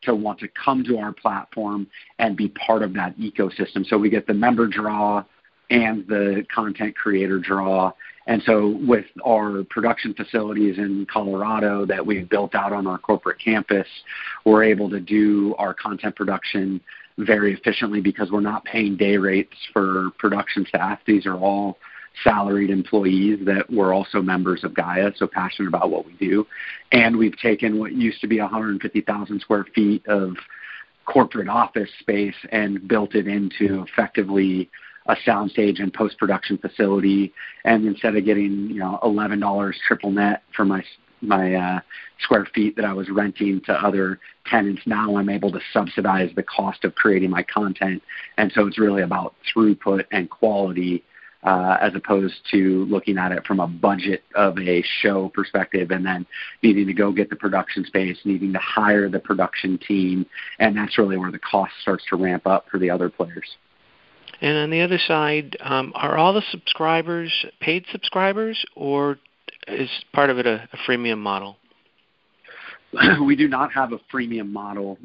to 0.02 0.14
want 0.14 0.40
to 0.40 0.48
come 0.50 0.84
to 0.84 0.98
our 0.98 1.14
platform 1.14 1.88
and 2.20 2.36
be 2.36 2.50
part 2.50 2.84
of 2.84 2.94
that 2.94 3.18
ecosystem. 3.18 3.86
So 3.88 3.98
we 3.98 4.10
get 4.10 4.28
the 4.28 4.34
member 4.34 4.68
draw 4.68 5.24
and 5.70 6.06
the 6.08 6.46
content 6.54 6.96
creator 6.96 7.40
draw. 7.40 7.92
And 8.28 8.42
so 8.44 8.78
with 8.86 9.06
our 9.26 9.64
production 9.70 10.14
facilities 10.14 10.78
in 10.78 11.08
Colorado 11.12 11.86
that 11.86 12.06
we've 12.06 12.30
built 12.30 12.56
out 12.56 12.74
on 12.74 12.86
our 12.86 12.98
corporate 12.98 13.40
campus, 13.40 13.88
we're 14.46 14.64
able 14.64 14.90
to 14.90 15.00
do 15.00 15.56
our 15.58 15.74
content 15.74 16.16
production 16.16 16.82
very 17.18 17.54
efficiently 17.54 18.02
because 18.02 18.32
we're 18.32 18.42
not 18.42 18.64
paying 18.66 18.96
day 18.96 19.18
rates 19.18 19.56
for 19.74 20.12
production 20.20 20.66
staff. 20.68 21.00
These 21.06 21.26
are 21.26 21.36
all 21.36 21.78
salaried 22.24 22.70
employees 22.70 23.40
that 23.46 23.70
were 23.72 23.94
also 23.94 24.22
members 24.22 24.64
of 24.64 24.74
Gaia, 24.74 25.12
so 25.16 25.28
passionate 25.28 25.68
about 25.68 25.90
what 25.90 26.06
we 26.06 26.14
do. 26.14 26.46
And 26.92 27.18
we've 27.18 27.38
taken 27.38 27.80
what 27.80 27.94
used 27.94 28.22
to 28.22 28.28
be 28.28 28.40
150,000 28.40 29.40
square 29.42 29.66
feet 29.76 30.06
of 30.08 30.36
corporate 31.06 31.48
office 31.48 31.90
space 32.00 32.36
and 32.52 32.88
built 32.88 33.16
it 33.16 33.28
into 33.28 33.84
effectively 33.84 34.70
a 35.08 35.16
soundstage 35.26 35.82
and 35.82 35.94
post 35.94 36.18
production 36.18 36.58
facility. 36.58 37.34
And 37.64 37.86
instead 37.88 38.16
of 38.16 38.26
getting 38.26 38.70
you 38.70 38.80
know 38.80 39.00
eleven 39.04 39.40
dollars 39.40 39.78
triple 39.88 40.12
net 40.12 40.44
for 40.56 40.66
my 40.66 40.84
my 41.22 41.56
uh, 41.56 41.80
square 42.20 42.48
feet 42.54 42.76
that 42.76 42.86
I 42.86 42.94
was 42.94 43.10
renting 43.10 43.62
to 43.66 43.74
other 43.74 44.20
tenants, 44.46 44.82
now 44.86 45.16
I'm 45.16 45.30
able 45.30 45.52
to 45.52 45.60
subsidize 45.74 46.30
the 46.36 46.44
cost 46.44 46.84
of 46.84 46.94
creating 46.94 47.32
my 47.32 47.44
content. 47.44 48.04
And 48.38 48.52
so 48.54 48.68
it's 48.68 48.78
really 48.78 49.02
about 49.02 49.34
throughput 49.56 50.06
and 50.12 50.30
quality 50.30 51.04
uh, 51.44 51.78
as 51.82 51.94
opposed 51.96 52.36
to 52.52 52.86
looking 52.86 53.18
at 53.18 53.32
it 53.32 53.46
from 53.46 53.60
a 53.60 53.68
budget 53.68 54.24
of 54.36 54.58
a 54.58 54.84
show 55.02 55.30
perspective 55.30 55.92
and 55.92 56.06
then 56.06 56.26
needing 56.64 56.88
to 56.88 56.94
go 56.94 57.12
get 57.12 57.30
the 57.30 57.36
production 57.36 57.86
space, 57.86 58.18
needing 58.26 58.54
to 58.54 58.60
hire 58.60 59.10
the 59.10 59.20
production 59.20 59.78
team, 59.78 60.26
and 60.60 60.76
that's 60.76 60.98
really 60.98 61.18
where 61.18 61.32
the 61.32 61.40
cost 61.40 61.72
starts 61.82 62.04
to 62.10 62.16
ramp 62.16 62.46
up 62.48 62.66
for 62.70 62.80
the 62.80 62.90
other 62.90 63.10
players. 63.10 63.48
And 64.42 64.58
on 64.58 64.70
the 64.70 64.82
other 64.82 65.00
side, 65.00 65.58
um, 65.62 65.92
are 65.96 66.18
all 66.18 66.34
the 66.34 66.44
subscribers 66.52 67.32
paid 67.60 67.86
subscribers, 67.92 68.64
or 68.76 69.18
is 69.68 69.90
part 70.14 70.30
of 70.30 70.38
it 70.38 70.46
a, 70.46 70.68
a 70.72 70.78
freemium 70.90 71.18
model? 71.18 71.58
we 73.26 73.36
do 73.36 73.48
not 73.48 73.72
have 73.74 73.94
a 73.94 74.00
freemium 74.14 74.52
model 74.52 74.98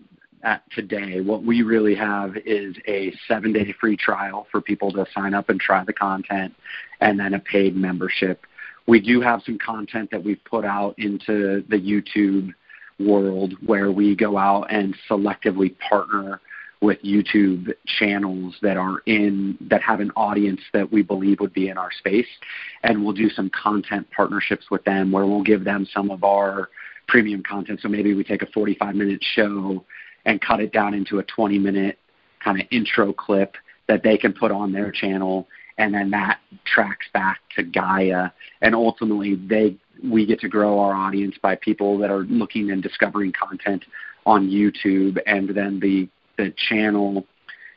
at 0.42 0.62
today. 0.72 1.20
What 1.20 1.44
we 1.44 1.62
really 1.62 1.94
have 1.94 2.36
is 2.44 2.74
a 2.86 3.12
seven 3.28 3.52
day 3.52 3.74
free 3.80 3.96
trial 3.96 4.46
for 4.50 4.60
people 4.60 4.90
to 4.92 5.06
sign 5.14 5.34
up 5.34 5.48
and 5.48 5.60
try 5.60 5.84
the 5.84 5.92
content, 5.92 6.54
and 7.00 7.18
then 7.18 7.34
a 7.34 7.40
paid 7.40 7.76
membership. 7.76 8.44
We 8.86 9.00
do 9.00 9.20
have 9.20 9.42
some 9.44 9.58
content 9.58 10.10
that 10.10 10.24
we've 10.24 10.42
put 10.44 10.64
out 10.64 10.98
into 10.98 11.64
the 11.68 11.76
YouTube 11.78 12.52
world 12.98 13.54
where 13.64 13.90
we 13.90 14.16
go 14.16 14.36
out 14.36 14.66
and 14.70 14.96
selectively 15.08 15.74
partner 15.78 16.40
with 16.80 17.00
YouTube 17.02 17.72
channels 17.86 18.56
that 18.60 18.76
are 18.76 18.98
in 19.06 19.56
that 19.60 19.80
have 19.82 20.00
an 20.00 20.10
audience 20.16 20.60
that 20.72 20.92
we 20.92 21.00
believe 21.00 21.38
would 21.38 21.52
be 21.52 21.68
in 21.68 21.78
our 21.78 21.92
space, 21.92 22.26
and 22.82 23.04
we'll 23.04 23.14
do 23.14 23.30
some 23.30 23.50
content 23.50 24.06
partnerships 24.14 24.70
with 24.70 24.84
them 24.84 25.12
where 25.12 25.24
we'll 25.24 25.44
give 25.44 25.62
them 25.62 25.86
some 25.94 26.10
of 26.10 26.24
our 26.24 26.70
premium 27.06 27.42
content. 27.42 27.80
So 27.80 27.88
maybe 27.88 28.14
we 28.14 28.24
take 28.24 28.42
a 28.42 28.46
45 28.46 28.96
minute 28.96 29.22
show 29.22 29.84
and 30.24 30.40
cut 30.40 30.60
it 30.60 30.72
down 30.72 30.94
into 30.94 31.18
a 31.18 31.22
20 31.24 31.58
minute 31.58 31.98
kind 32.42 32.60
of 32.60 32.66
intro 32.70 33.12
clip 33.12 33.56
that 33.88 34.02
they 34.02 34.16
can 34.16 34.32
put 34.32 34.50
on 34.50 34.72
their 34.72 34.90
channel 34.90 35.46
and 35.78 35.94
then 35.94 36.10
that 36.10 36.38
tracks 36.64 37.06
back 37.12 37.40
to 37.56 37.62
Gaia 37.62 38.30
and 38.60 38.74
ultimately 38.74 39.34
they 39.34 39.76
we 40.02 40.26
get 40.26 40.40
to 40.40 40.48
grow 40.48 40.80
our 40.80 40.94
audience 40.94 41.36
by 41.40 41.54
people 41.56 41.98
that 41.98 42.10
are 42.10 42.24
looking 42.24 42.70
and 42.70 42.82
discovering 42.82 43.32
content 43.32 43.84
on 44.26 44.48
YouTube 44.48 45.18
and 45.26 45.48
then 45.50 45.80
the 45.80 46.08
the 46.36 46.52
channel 46.68 47.24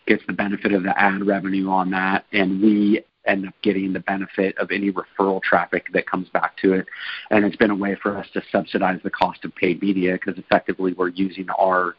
gets 0.08 0.24
the 0.28 0.34
benefit 0.34 0.72
of 0.72 0.84
the 0.84 1.00
ad 1.00 1.26
revenue 1.26 1.68
on 1.70 1.92
that 1.92 2.26
and 2.32 2.62
we 2.62 3.04
end 3.28 3.48
up 3.48 3.54
getting 3.62 3.94
the 3.94 4.00
benefit 4.00 4.58
of 4.58 4.72
any 4.72 4.92
referral 4.92 5.42
traffic 5.42 5.88
that 5.94 6.10
comes 6.10 6.30
back 6.30 6.56
to 6.58 6.74
it. 6.74 6.86
And 7.32 7.44
it's 7.46 7.56
been 7.56 7.72
a 7.72 7.76
way 7.76 7.98
for 8.02 8.18
us 8.18 8.28
to 8.34 8.42
subsidize 8.52 9.00
the 9.04 9.10
cost 9.10 9.44
of 9.46 9.56
paid 9.56 9.82
media 9.82 10.14
because 10.14 10.38
effectively 10.38 10.94
we're 10.94 11.10
using 11.10 11.48
our 11.58 11.96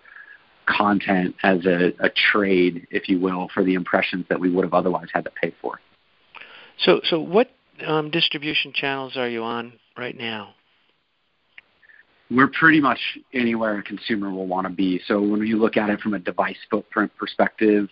content 0.66 1.35
as 1.42 1.64
a, 1.66 1.92
a 2.00 2.11
trade, 2.32 2.87
if 2.90 3.08
you 3.08 3.20
will, 3.20 3.49
for 3.54 3.64
the 3.64 3.75
impressions 3.75 4.26
that 4.28 4.38
we 4.38 4.50
would 4.50 4.64
have 4.64 4.75
otherwise 4.75 5.08
had 5.12 5.25
to 5.25 5.30
pay 5.30 5.54
for. 5.61 5.80
So, 6.78 7.00
so 7.04 7.20
what 7.20 7.50
um, 7.87 8.11
distribution 8.11 8.73
channels 8.75 9.16
are 9.16 9.28
you 9.28 9.42
on 9.42 9.75
right 9.96 10.16
now? 10.16 10.54
We're 12.30 12.49
pretty 12.49 12.80
much 12.80 12.99
anywhere 13.32 13.78
a 13.78 13.82
consumer 13.82 14.30
will 14.30 14.49
want 14.49 14.66
to 14.66 14.73
be. 14.73 15.00
So 15.06 15.20
when 15.20 15.46
you 15.46 15.58
look 15.58 15.76
at 15.76 15.90
it 15.90 16.00
from 16.00 16.14
a 16.14 16.18
device 16.18 16.56
footprint 16.70 17.12
perspective, 17.16 17.88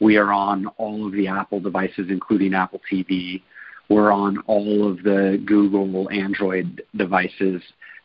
we 0.00 0.16
are 0.16 0.32
on 0.32 0.66
all 0.76 1.06
of 1.06 1.12
the 1.12 1.28
Apple 1.28 1.60
devices, 1.60 2.06
including 2.10 2.54
Apple 2.54 2.80
TV. 2.90 3.42
We're 3.88 4.12
on 4.12 4.38
all 4.46 4.90
of 4.90 5.02
the 5.02 5.42
Google 5.44 6.10
Android 6.10 6.82
devices 6.94 7.62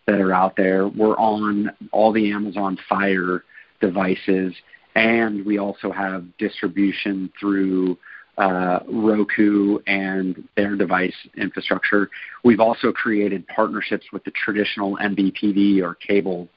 that 0.07 0.21
are 0.21 0.33
out 0.33 0.55
there. 0.55 0.87
We're 0.87 1.17
on 1.17 1.71
all 1.91 2.13
the 2.13 2.31
Amazon 2.31 2.77
Fire 2.87 3.43
devices, 3.79 4.53
and 4.95 5.45
we 5.45 5.57
also 5.57 5.91
have 5.91 6.25
distribution 6.37 7.31
through 7.39 7.97
uh, 8.37 8.79
Roku 8.91 9.79
and 9.87 10.47
their 10.55 10.75
device 10.75 11.15
infrastructure. 11.37 12.09
We've 12.43 12.59
also 12.59 12.91
created 12.91 13.47
partnerships 13.47 14.05
with 14.11 14.23
the 14.23 14.31
traditional 14.31 14.97
MVPD 14.97 15.81
or 15.81 15.95
cable 15.95 16.49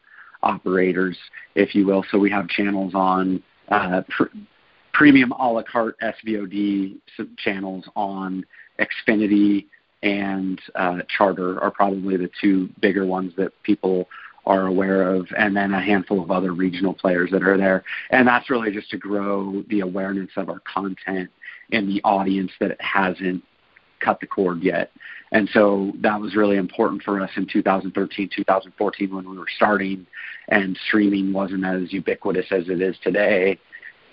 operators, 0.42 1.16
if 1.54 1.74
you 1.74 1.86
will. 1.86 2.04
So 2.10 2.18
we 2.18 2.30
have 2.30 2.48
channels 2.48 2.94
on 2.94 3.42
uh, 3.68 4.02
pr- 4.08 4.36
premium 4.92 5.32
a 5.32 5.52
la 5.52 5.62
carte 5.62 5.96
SVOD 6.00 6.96
channels 7.36 7.84
on 7.94 8.44
Xfinity 8.80 9.66
and 10.02 10.60
uh, 10.74 10.98
Charter 11.16 11.60
are 11.60 11.70
probably 11.70 12.16
the 12.16 12.30
two 12.40 12.68
bigger 12.80 13.04
ones 13.04 13.32
that 13.36 13.52
people 13.62 14.08
are 14.48 14.66
aware 14.66 15.02
of, 15.14 15.28
and 15.36 15.54
then 15.54 15.74
a 15.74 15.80
handful 15.80 16.22
of 16.22 16.30
other 16.30 16.52
regional 16.52 16.94
players 16.94 17.30
that 17.30 17.42
are 17.42 17.58
there. 17.58 17.84
And 18.10 18.26
that's 18.26 18.48
really 18.48 18.72
just 18.72 18.90
to 18.90 18.96
grow 18.96 19.62
the 19.68 19.80
awareness 19.80 20.30
of 20.36 20.48
our 20.48 20.60
content 20.60 21.28
and 21.70 21.86
the 21.86 22.00
audience 22.02 22.50
that 22.58 22.70
it 22.70 22.80
hasn't 22.80 23.44
cut 24.00 24.20
the 24.20 24.26
cord 24.26 24.62
yet. 24.62 24.90
And 25.32 25.50
so 25.52 25.92
that 26.00 26.18
was 26.18 26.34
really 26.34 26.56
important 26.56 27.02
for 27.02 27.20
us 27.20 27.30
in 27.36 27.46
2013, 27.46 28.30
2014 28.34 29.14
when 29.14 29.28
we 29.28 29.36
were 29.36 29.46
starting 29.54 30.06
and 30.48 30.78
streaming 30.86 31.32
wasn't 31.32 31.66
as 31.66 31.92
ubiquitous 31.92 32.46
as 32.50 32.70
it 32.70 32.80
is 32.80 32.96
today. 33.02 33.58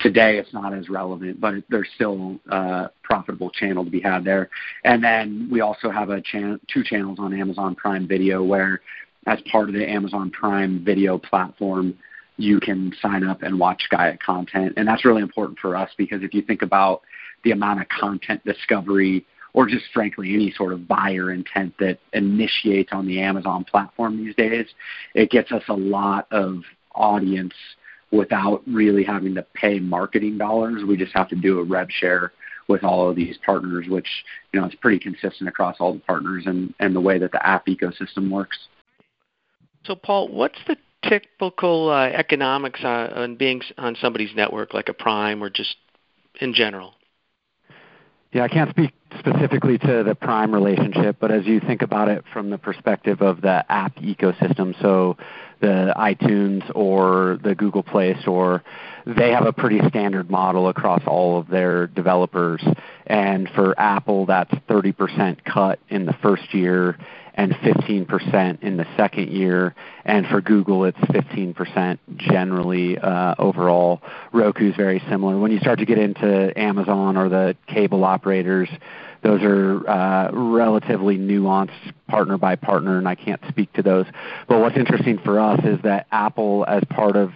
Today 0.00 0.36
it's 0.36 0.52
not 0.52 0.74
as 0.74 0.90
relevant, 0.90 1.40
but 1.40 1.54
there's 1.70 1.88
still 1.94 2.38
a 2.50 2.90
profitable 3.02 3.48
channel 3.48 3.82
to 3.86 3.90
be 3.90 4.00
had 4.00 4.24
there. 4.24 4.50
And 4.84 5.02
then 5.02 5.48
we 5.50 5.62
also 5.62 5.88
have 5.88 6.10
a 6.10 6.20
chan- 6.20 6.60
two 6.70 6.84
channels 6.84 7.18
on 7.18 7.32
Amazon 7.32 7.74
Prime 7.74 8.06
Video 8.06 8.42
where 8.42 8.82
as 9.26 9.40
part 9.50 9.68
of 9.68 9.74
the 9.74 9.88
Amazon 9.88 10.30
Prime 10.30 10.84
Video 10.84 11.18
platform, 11.18 11.96
you 12.36 12.60
can 12.60 12.92
sign 13.00 13.24
up 13.24 13.42
and 13.42 13.58
watch 13.58 13.88
Gaia 13.90 14.16
content. 14.18 14.74
And 14.76 14.86
that's 14.86 15.04
really 15.04 15.22
important 15.22 15.58
for 15.58 15.74
us 15.76 15.90
because 15.96 16.22
if 16.22 16.34
you 16.34 16.42
think 16.42 16.62
about 16.62 17.02
the 17.44 17.50
amount 17.50 17.80
of 17.80 17.88
content 17.88 18.44
discovery 18.44 19.24
or 19.52 19.66
just 19.66 19.86
frankly 19.92 20.34
any 20.34 20.52
sort 20.52 20.72
of 20.72 20.86
buyer 20.86 21.32
intent 21.32 21.74
that 21.78 21.98
initiates 22.12 22.92
on 22.92 23.06
the 23.06 23.20
Amazon 23.20 23.64
platform 23.64 24.18
these 24.18 24.34
days, 24.34 24.66
it 25.14 25.30
gets 25.30 25.50
us 25.50 25.62
a 25.68 25.74
lot 25.74 26.26
of 26.30 26.62
audience 26.94 27.54
without 28.10 28.62
really 28.66 29.02
having 29.02 29.34
to 29.34 29.42
pay 29.54 29.78
marketing 29.78 30.38
dollars. 30.38 30.84
We 30.86 30.96
just 30.96 31.14
have 31.14 31.28
to 31.30 31.36
do 31.36 31.58
a 31.58 31.64
rev 31.64 31.88
share 31.90 32.32
with 32.68 32.84
all 32.84 33.08
of 33.08 33.16
these 33.16 33.38
partners, 33.44 33.86
which 33.88 34.08
you 34.52 34.60
know 34.60 34.66
it's 34.66 34.74
pretty 34.76 34.98
consistent 34.98 35.48
across 35.48 35.76
all 35.78 35.94
the 35.94 36.00
partners 36.00 36.44
and, 36.46 36.74
and 36.80 36.94
the 36.94 37.00
way 37.00 37.18
that 37.18 37.32
the 37.32 37.46
app 37.46 37.66
ecosystem 37.66 38.30
works. 38.30 38.58
So, 39.86 39.94
Paul, 39.94 40.28
what's 40.28 40.58
the 40.66 40.76
typical 41.08 41.90
uh, 41.90 42.06
economics 42.08 42.80
on, 42.82 43.10
on 43.10 43.36
being 43.36 43.62
on 43.78 43.96
somebody's 44.00 44.34
network, 44.34 44.74
like 44.74 44.88
a 44.88 44.94
Prime, 44.94 45.42
or 45.42 45.50
just 45.50 45.76
in 46.40 46.54
general? 46.54 46.94
Yeah, 48.32 48.42
I 48.42 48.48
can't 48.48 48.70
speak 48.70 48.92
specifically 49.18 49.78
to 49.78 50.02
the 50.02 50.14
Prime 50.14 50.52
relationship, 50.52 51.16
but 51.20 51.30
as 51.30 51.46
you 51.46 51.60
think 51.60 51.82
about 51.82 52.08
it 52.08 52.24
from 52.32 52.50
the 52.50 52.58
perspective 52.58 53.22
of 53.22 53.40
the 53.40 53.64
app 53.70 53.96
ecosystem, 53.96 54.74
so 54.82 55.16
the 55.60 55.94
iTunes 55.96 56.70
or 56.74 57.38
the 57.42 57.54
Google 57.54 57.82
Play 57.82 58.20
Store, 58.20 58.62
they 59.06 59.30
have 59.30 59.46
a 59.46 59.52
pretty 59.52 59.80
standard 59.88 60.28
model 60.28 60.68
across 60.68 61.02
all 61.06 61.38
of 61.38 61.48
their 61.48 61.86
developers. 61.86 62.62
And 63.06 63.48
for 63.54 63.78
Apple, 63.78 64.26
that's 64.26 64.52
30% 64.68 65.44
cut 65.44 65.78
in 65.88 66.04
the 66.04 66.14
first 66.20 66.52
year 66.52 66.98
and 67.36 67.52
15% 67.52 68.62
in 68.62 68.76
the 68.76 68.86
second 68.96 69.30
year. 69.30 69.74
And 70.04 70.26
for 70.26 70.40
Google, 70.40 70.84
it's 70.84 70.98
15% 70.98 71.98
generally 72.16 72.98
uh, 72.98 73.34
overall. 73.38 74.02
Roku 74.32 74.70
is 74.70 74.76
very 74.76 75.02
similar. 75.08 75.38
When 75.38 75.52
you 75.52 75.58
start 75.58 75.78
to 75.80 75.84
get 75.84 75.98
into 75.98 76.58
Amazon 76.58 77.16
or 77.16 77.28
the 77.28 77.56
cable 77.66 78.04
operators, 78.04 78.70
those 79.22 79.42
are 79.42 79.88
uh, 79.88 80.30
relatively 80.32 81.18
nuanced 81.18 81.92
partner 82.08 82.38
by 82.38 82.56
partner, 82.56 82.96
and 82.96 83.08
I 83.08 83.16
can't 83.16 83.40
speak 83.48 83.72
to 83.74 83.82
those. 83.82 84.06
But 84.48 84.60
what's 84.60 84.76
interesting 84.76 85.18
for 85.18 85.38
us 85.38 85.60
is 85.64 85.80
that 85.82 86.06
Apple, 86.12 86.64
as 86.66 86.84
part 86.88 87.16
of 87.16 87.32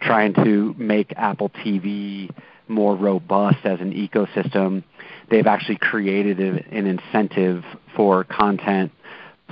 trying 0.00 0.34
to 0.34 0.74
make 0.78 1.12
Apple 1.16 1.48
TV 1.48 2.30
more 2.68 2.94
robust 2.94 3.58
as 3.64 3.80
an 3.80 3.92
ecosystem, 3.92 4.84
they've 5.28 5.46
actually 5.46 5.76
created 5.76 6.38
an 6.40 6.86
incentive 6.86 7.64
for 7.96 8.22
content 8.24 8.92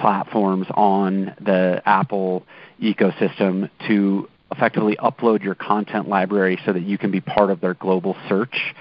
platforms 0.00 0.66
on 0.74 1.34
the 1.40 1.82
Apple 1.84 2.44
ecosystem 2.80 3.70
to 3.86 4.28
effectively 4.50 4.96
upload 4.96 5.42
your 5.42 5.54
content 5.54 6.08
library 6.08 6.58
so 6.64 6.72
that 6.72 6.82
you 6.82 6.98
can 6.98 7.10
be 7.10 7.20
part 7.20 7.50
of 7.50 7.60
their 7.60 7.74
global 7.74 8.16
search. 8.28 8.74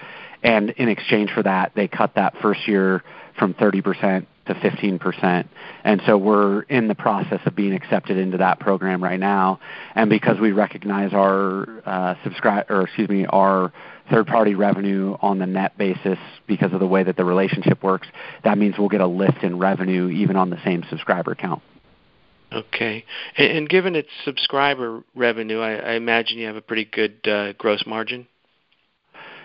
And 0.44 0.70
in 0.72 0.88
exchange 0.88 1.32
for 1.32 1.44
that, 1.44 1.74
they 1.76 1.88
cut 1.88 2.16
that 2.16 2.36
first 2.42 2.68
year 2.68 3.04
from 3.38 3.54
30% 3.54 4.26
to 4.48 4.54
15%. 4.54 5.48
And 5.84 6.02
so 6.06 6.18
we're 6.18 6.62
in 6.64 6.88
the 6.88 6.96
process 6.96 7.42
of 7.46 7.56
being 7.56 7.74
accepted 7.74 8.18
into 8.18 8.38
that 8.38 8.60
program 8.60 9.04
right 9.04 9.20
now. 9.20 9.60
And 9.94 10.10
because 10.10 10.40
we 10.40 10.52
recognize 10.52 11.14
our 11.14 11.82
uh, 11.86 12.16
subscribe 12.24 12.70
or 12.70 12.84
excuse 12.84 13.10
me, 13.10 13.26
our 13.26 13.74
third-party 14.10 14.56
revenue 14.56 15.18
on 15.22 15.40
the 15.40 15.46
net 15.46 15.78
basis 15.78 16.18
because 16.48 16.74
of 16.74 16.80
the 16.80 16.88
way 16.88 17.04
that 17.04 17.18
the 17.18 17.26
relationship 17.26 17.84
works, 17.84 18.08
that 18.44 18.58
means 18.58 18.76
we'll 18.78 18.90
get 18.90 19.02
a 19.02 19.08
lift 19.08 19.44
in 19.44 19.60
revenue 19.60 20.10
even 20.10 20.36
on 20.36 20.50
the 20.50 20.62
same 20.64 20.84
subscriber 20.90 21.36
count. 21.36 21.62
Okay. 22.52 23.04
And, 23.38 23.58
and 23.58 23.70
given 23.70 23.96
its 23.96 24.10
subscriber 24.24 25.04
revenue, 25.16 25.60
I, 25.60 25.76
I, 25.76 25.94
imagine 25.94 26.38
you 26.38 26.48
have 26.48 26.56
a 26.56 26.62
pretty 26.62 26.86
good 26.86 27.28
uh, 27.28 27.54
gross 27.54 27.84
margin. 27.86 28.28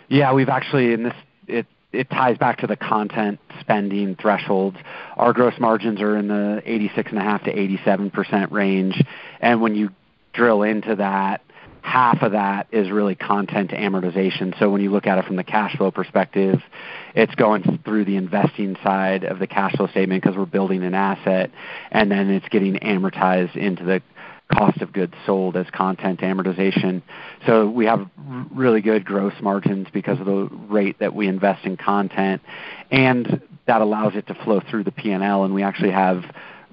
Yeah, 0.09 0.33
we've 0.33 0.49
actually 0.49 0.93
in 0.93 1.05
this 1.05 1.15
it 1.49 1.67
it 1.93 2.09
ties 2.11 2.39
back 2.39 2.59
to 2.59 2.67
the 2.67 2.77
content 2.77 3.41
spending 3.61 4.15
thresholds. 4.17 4.77
Our 5.17 5.33
gross 5.33 5.55
margins 5.59 6.01
are 6.01 6.17
in 6.17 6.29
the 6.29 6.63
86.5 6.67 7.45
to 7.45 7.59
87 7.59 8.11
percent 8.11 8.53
range, 8.53 9.03
and 9.41 9.61
when 9.61 9.75
you 9.75 9.91
drill 10.33 10.63
into 10.63 10.97
that, 10.97 11.43
half 11.83 12.23
of 12.23 12.33
that 12.33 12.69
is 12.71 12.91
really 12.91 13.15
content 13.15 13.71
amortization. 13.73 14.59
So 14.59 14.71
when 14.71 14.81
you 14.81 14.91
look 14.91 15.07
at 15.07 15.19
it 15.19 15.25
from 15.25 15.37
the 15.37 15.45
cash 15.45 15.77
flow 15.77 15.91
perspective, 15.91 16.63
it's 17.15 17.35
going 17.35 17.81
through 17.85 18.05
the 18.05 18.17
investing 18.17 18.77
side 18.83 19.25
of 19.25 19.39
the 19.39 19.47
cash 19.47 19.75
flow 19.75 19.89
statement 19.89 20.23
because 20.23 20.37
we're 20.37 20.47
building 20.47 20.85
an 20.85 20.95
asset, 20.95 21.51
and 21.91 22.11
then 22.11 22.31
it's 22.31 22.49
getting 22.49 22.75
amortized 22.75 23.57
into 23.57 23.85
the 23.85 24.01
cost 24.53 24.81
of 24.81 24.93
goods 24.93 25.15
sold 25.27 25.57
as 25.57 25.67
content 25.71 26.21
amortization. 26.21 27.03
So 27.47 27.69
we 27.69 27.87
have 27.87 28.09
really 28.55 28.81
good 28.81 29.05
gross 29.05 29.35
margins 29.41 29.89
because 29.93 30.21
of 30.21 30.27
the 30.27 30.49
rate 30.69 30.99
that 31.01 31.15
we 31.15 31.27
invest 31.27 31.65
in 31.65 31.77
content, 31.77 32.43
and 32.91 33.43
that 33.67 33.81
allows 33.81 34.15
it 34.15 34.27
to 34.29 34.35
flow 34.35 34.61
through 34.71 34.85
the 34.85 34.93
P&L, 34.93 35.45
and 35.45 35.55
we 35.55 35.63
actually 35.63 35.93
have 35.93 36.25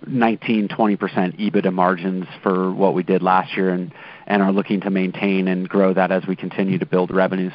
19, 0.08 0.70
20% 0.70 0.98
EBITDA 1.40 1.74
margins 1.74 2.26
for 2.42 2.72
what 2.72 2.94
we 2.94 3.04
did 3.04 3.22
last 3.22 3.56
year, 3.56 3.70
and 3.70 3.94
and 4.30 4.44
are 4.44 4.54
looking 4.54 4.80
to 4.82 4.90
maintain 4.90 5.48
and 5.48 5.68
grow 5.68 5.94
that 5.94 6.12
as 6.12 6.26
we 6.28 6.36
continue 6.36 6.78
to 6.78 6.86
build 6.86 7.12
revenues. 7.12 7.54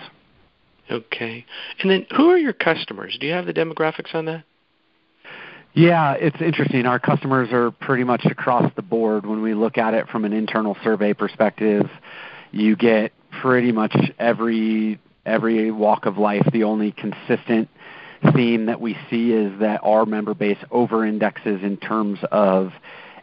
Okay. 0.91 1.47
And 1.81 1.91
then 1.91 2.07
who 2.15 2.29
are 2.31 2.37
your 2.37 2.53
customers? 2.53 3.17
Do 3.19 3.27
you 3.27 3.33
have 3.33 3.47
the 3.47 3.55
demographics 3.55 4.15
on 4.15 4.27
that? 4.27 4.45
Yeah, 5.73 6.13
it's 6.13 6.41
interesting. 6.41 6.87
Our 6.87 6.99
customers 6.99 7.49
are 7.53 7.71
pretty 7.71 8.05
much 8.05 8.25
across 8.27 8.71
the 8.77 8.83
board. 8.83 9.25
When 9.25 9.43
we 9.43 9.55
look 9.55 9.79
at 9.79 9.95
it 9.95 10.09
from 10.09 10.25
an 10.25 10.33
internal 10.33 10.77
survey 10.85 11.15
perspective, 11.15 11.89
you 12.53 12.77
get 12.77 13.13
pretty 13.41 13.73
much 13.73 13.97
every 14.19 15.01
every 15.27 15.71
walk 15.71 16.07
of 16.07 16.19
life. 16.19 16.47
The 16.53 16.65
only 16.65 16.93
consistent 16.93 17.69
theme 18.35 18.67
that 18.67 18.81
we 18.81 18.97
see 19.11 19.33
is 19.33 19.59
that 19.61 19.81
our 19.83 20.07
member 20.07 20.35
base 20.35 20.59
over 20.71 21.05
indexes 21.05 21.63
in 21.63 21.77
terms 21.77 22.21
of 22.31 22.73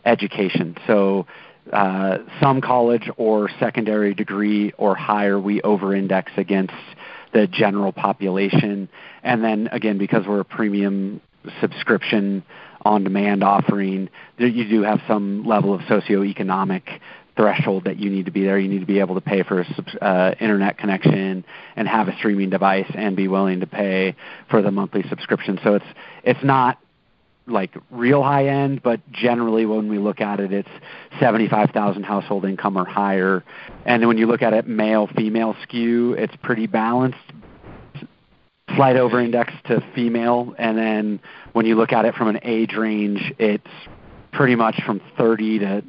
education. 0.03 0.75
So 0.87 1.27
uh, 1.71 2.17
some 2.41 2.61
college 2.61 3.09
or 3.17 3.49
secondary 3.59 4.13
degree 4.13 4.73
or 4.77 4.95
higher, 4.95 5.39
we 5.39 5.61
over 5.61 5.95
index 5.95 6.31
against 6.37 6.73
the 7.33 7.47
general 7.47 7.91
population. 7.91 8.89
And 9.23 9.43
then 9.43 9.69
again, 9.71 9.97
because 9.97 10.25
we're 10.27 10.41
a 10.41 10.45
premium 10.45 11.21
subscription 11.59 12.43
on 12.83 13.03
demand 13.03 13.43
offering, 13.43 14.09
you 14.37 14.67
do 14.67 14.81
have 14.83 15.01
some 15.07 15.45
level 15.45 15.73
of 15.73 15.81
socioeconomic 15.81 16.81
threshold 17.37 17.85
that 17.85 17.97
you 17.97 18.09
need 18.09 18.25
to 18.25 18.31
be 18.31 18.43
there. 18.43 18.59
You 18.59 18.67
need 18.67 18.79
to 18.79 18.85
be 18.85 18.99
able 18.99 19.15
to 19.15 19.21
pay 19.21 19.43
for 19.43 19.61
an 19.61 19.85
uh, 20.01 20.35
internet 20.39 20.77
connection 20.77 21.45
and 21.75 21.87
have 21.87 22.07
a 22.07 22.15
streaming 22.17 22.49
device 22.49 22.91
and 22.93 23.15
be 23.15 23.27
willing 23.27 23.61
to 23.61 23.67
pay 23.67 24.15
for 24.49 24.61
the 24.61 24.71
monthly 24.71 25.03
subscription. 25.09 25.59
So 25.63 25.75
it's 25.75 25.85
it's 26.23 26.43
not 26.43 26.77
like 27.47 27.75
real 27.89 28.23
high 28.23 28.47
end, 28.47 28.83
but 28.83 28.99
generally 29.11 29.65
when 29.65 29.89
we 29.89 29.97
look 29.97 30.21
at 30.21 30.39
it, 30.39 30.53
it's 30.53 30.69
75,000 31.19 32.03
household 32.03 32.45
income 32.45 32.77
or 32.77 32.85
higher. 32.85 33.43
And 33.85 34.07
when 34.07 34.17
you 34.17 34.27
look 34.27 34.41
at 34.41 34.53
it 34.53 34.67
male 34.67 35.07
female 35.15 35.55
skew, 35.63 36.13
it's 36.13 36.35
pretty 36.41 36.67
balanced. 36.67 37.17
Slight 38.75 38.95
over 38.95 39.19
index 39.19 39.51
to 39.65 39.83
female, 39.93 40.55
and 40.57 40.77
then 40.77 41.19
when 41.51 41.65
you 41.65 41.75
look 41.75 41.91
at 41.91 42.05
it 42.05 42.15
from 42.15 42.29
an 42.29 42.39
age 42.43 42.73
range, 42.73 43.33
it's 43.37 43.67
pretty 44.31 44.55
much 44.55 44.81
from 44.85 45.01
30 45.17 45.59
to 45.59 45.83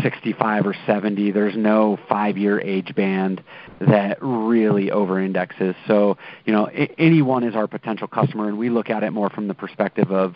65 0.00 0.66
or 0.66 0.74
70. 0.86 1.32
There's 1.32 1.56
no 1.56 1.98
five 2.08 2.38
year 2.38 2.60
age 2.60 2.94
band 2.94 3.42
that 3.80 4.18
really 4.20 4.90
over 4.90 5.20
indexes. 5.20 5.74
So, 5.86 6.16
you 6.44 6.52
know, 6.52 6.66
anyone 6.96 7.44
is 7.44 7.54
our 7.54 7.66
potential 7.66 8.06
customer, 8.06 8.48
and 8.48 8.56
we 8.56 8.70
look 8.70 8.88
at 8.88 9.02
it 9.02 9.10
more 9.10 9.28
from 9.30 9.48
the 9.48 9.54
perspective 9.54 10.10
of 10.10 10.34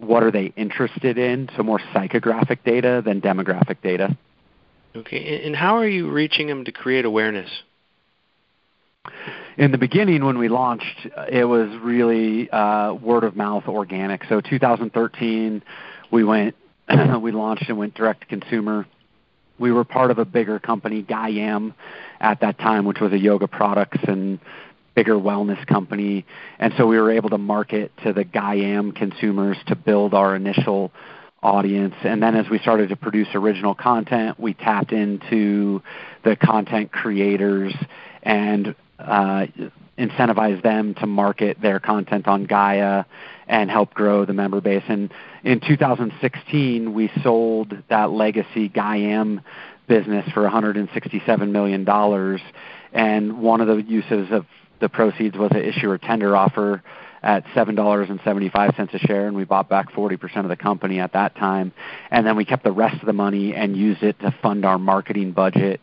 what 0.00 0.22
are 0.22 0.30
they 0.30 0.52
interested 0.56 1.18
in, 1.18 1.48
so 1.56 1.62
more 1.62 1.78
psychographic 1.94 2.64
data 2.64 3.02
than 3.04 3.20
demographic 3.20 3.76
data. 3.82 4.16
Okay, 4.96 5.44
and 5.44 5.54
how 5.54 5.76
are 5.76 5.86
you 5.86 6.10
reaching 6.10 6.48
them 6.48 6.64
to 6.64 6.72
create 6.72 7.04
awareness? 7.04 7.48
In 9.56 9.72
the 9.72 9.78
beginning, 9.78 10.24
when 10.24 10.38
we 10.38 10.48
launched, 10.48 11.06
it 11.30 11.44
was 11.44 11.68
really 11.82 12.50
uh, 12.50 12.94
word 12.94 13.24
of 13.24 13.36
mouth, 13.36 13.64
organic. 13.68 14.24
So 14.28 14.40
2013, 14.40 15.62
we 16.10 16.24
went, 16.24 16.56
we 17.20 17.30
launched 17.30 17.68
and 17.68 17.78
went 17.78 17.94
direct 17.94 18.22
to 18.22 18.26
consumer. 18.26 18.86
We 19.58 19.70
were 19.70 19.84
part 19.84 20.10
of 20.10 20.18
a 20.18 20.24
bigger 20.24 20.58
company, 20.58 21.02
Gaiam, 21.02 21.74
at 22.18 22.40
that 22.40 22.58
time, 22.58 22.86
which 22.86 23.00
was 23.00 23.12
a 23.12 23.18
yoga 23.18 23.46
products 23.46 24.00
and 24.08 24.38
bigger 25.00 25.14
wellness 25.14 25.66
company. 25.66 26.26
And 26.58 26.74
so 26.76 26.86
we 26.86 27.00
were 27.00 27.10
able 27.10 27.30
to 27.30 27.38
market 27.38 27.90
to 28.04 28.12
the 28.12 28.22
Gaiam 28.22 28.94
consumers 28.94 29.56
to 29.68 29.74
build 29.74 30.12
our 30.12 30.36
initial 30.36 30.92
audience. 31.42 31.94
And 32.02 32.22
then 32.22 32.36
as 32.36 32.50
we 32.50 32.58
started 32.58 32.90
to 32.90 32.96
produce 32.96 33.28
original 33.32 33.74
content, 33.74 34.38
we 34.38 34.52
tapped 34.52 34.92
into 34.92 35.80
the 36.22 36.36
content 36.36 36.92
creators 36.92 37.74
and 38.22 38.74
uh, 38.98 39.46
them 39.96 40.94
to 40.96 41.06
market 41.06 41.56
their 41.62 41.80
content 41.80 42.28
on 42.28 42.44
Gaia 42.44 43.04
and 43.46 43.70
help 43.70 43.94
grow 43.94 44.26
the 44.26 44.34
member 44.34 44.60
base. 44.60 44.84
And 44.86 45.10
in 45.44 45.60
2016, 45.60 46.92
we 46.92 47.10
sold 47.22 47.72
that 47.88 48.10
legacy 48.10 48.68
Gaiam 48.68 49.42
business 49.88 50.30
for 50.34 50.46
$167 50.46 51.50
million. 51.50 51.88
And 52.92 53.38
one 53.40 53.62
of 53.62 53.66
the 53.66 53.82
uses 53.82 54.30
of 54.30 54.44
the 54.80 54.88
proceeds 54.88 55.36
was 55.36 55.50
an 55.52 55.62
issuer 55.62 55.98
tender 55.98 56.36
offer 56.36 56.82
at 57.22 57.44
$7.75 57.48 58.94
a 58.94 58.98
share, 58.98 59.26
and 59.26 59.36
we 59.36 59.44
bought 59.44 59.68
back 59.68 59.92
40% 59.92 60.36
of 60.38 60.48
the 60.48 60.56
company 60.56 61.00
at 61.00 61.12
that 61.12 61.36
time. 61.36 61.72
And 62.10 62.26
then 62.26 62.36
we 62.36 62.44
kept 62.44 62.64
the 62.64 62.72
rest 62.72 63.00
of 63.00 63.06
the 63.06 63.12
money 63.12 63.54
and 63.54 63.76
used 63.76 64.02
it 64.02 64.18
to 64.20 64.34
fund 64.42 64.64
our 64.64 64.78
marketing 64.78 65.32
budget. 65.32 65.80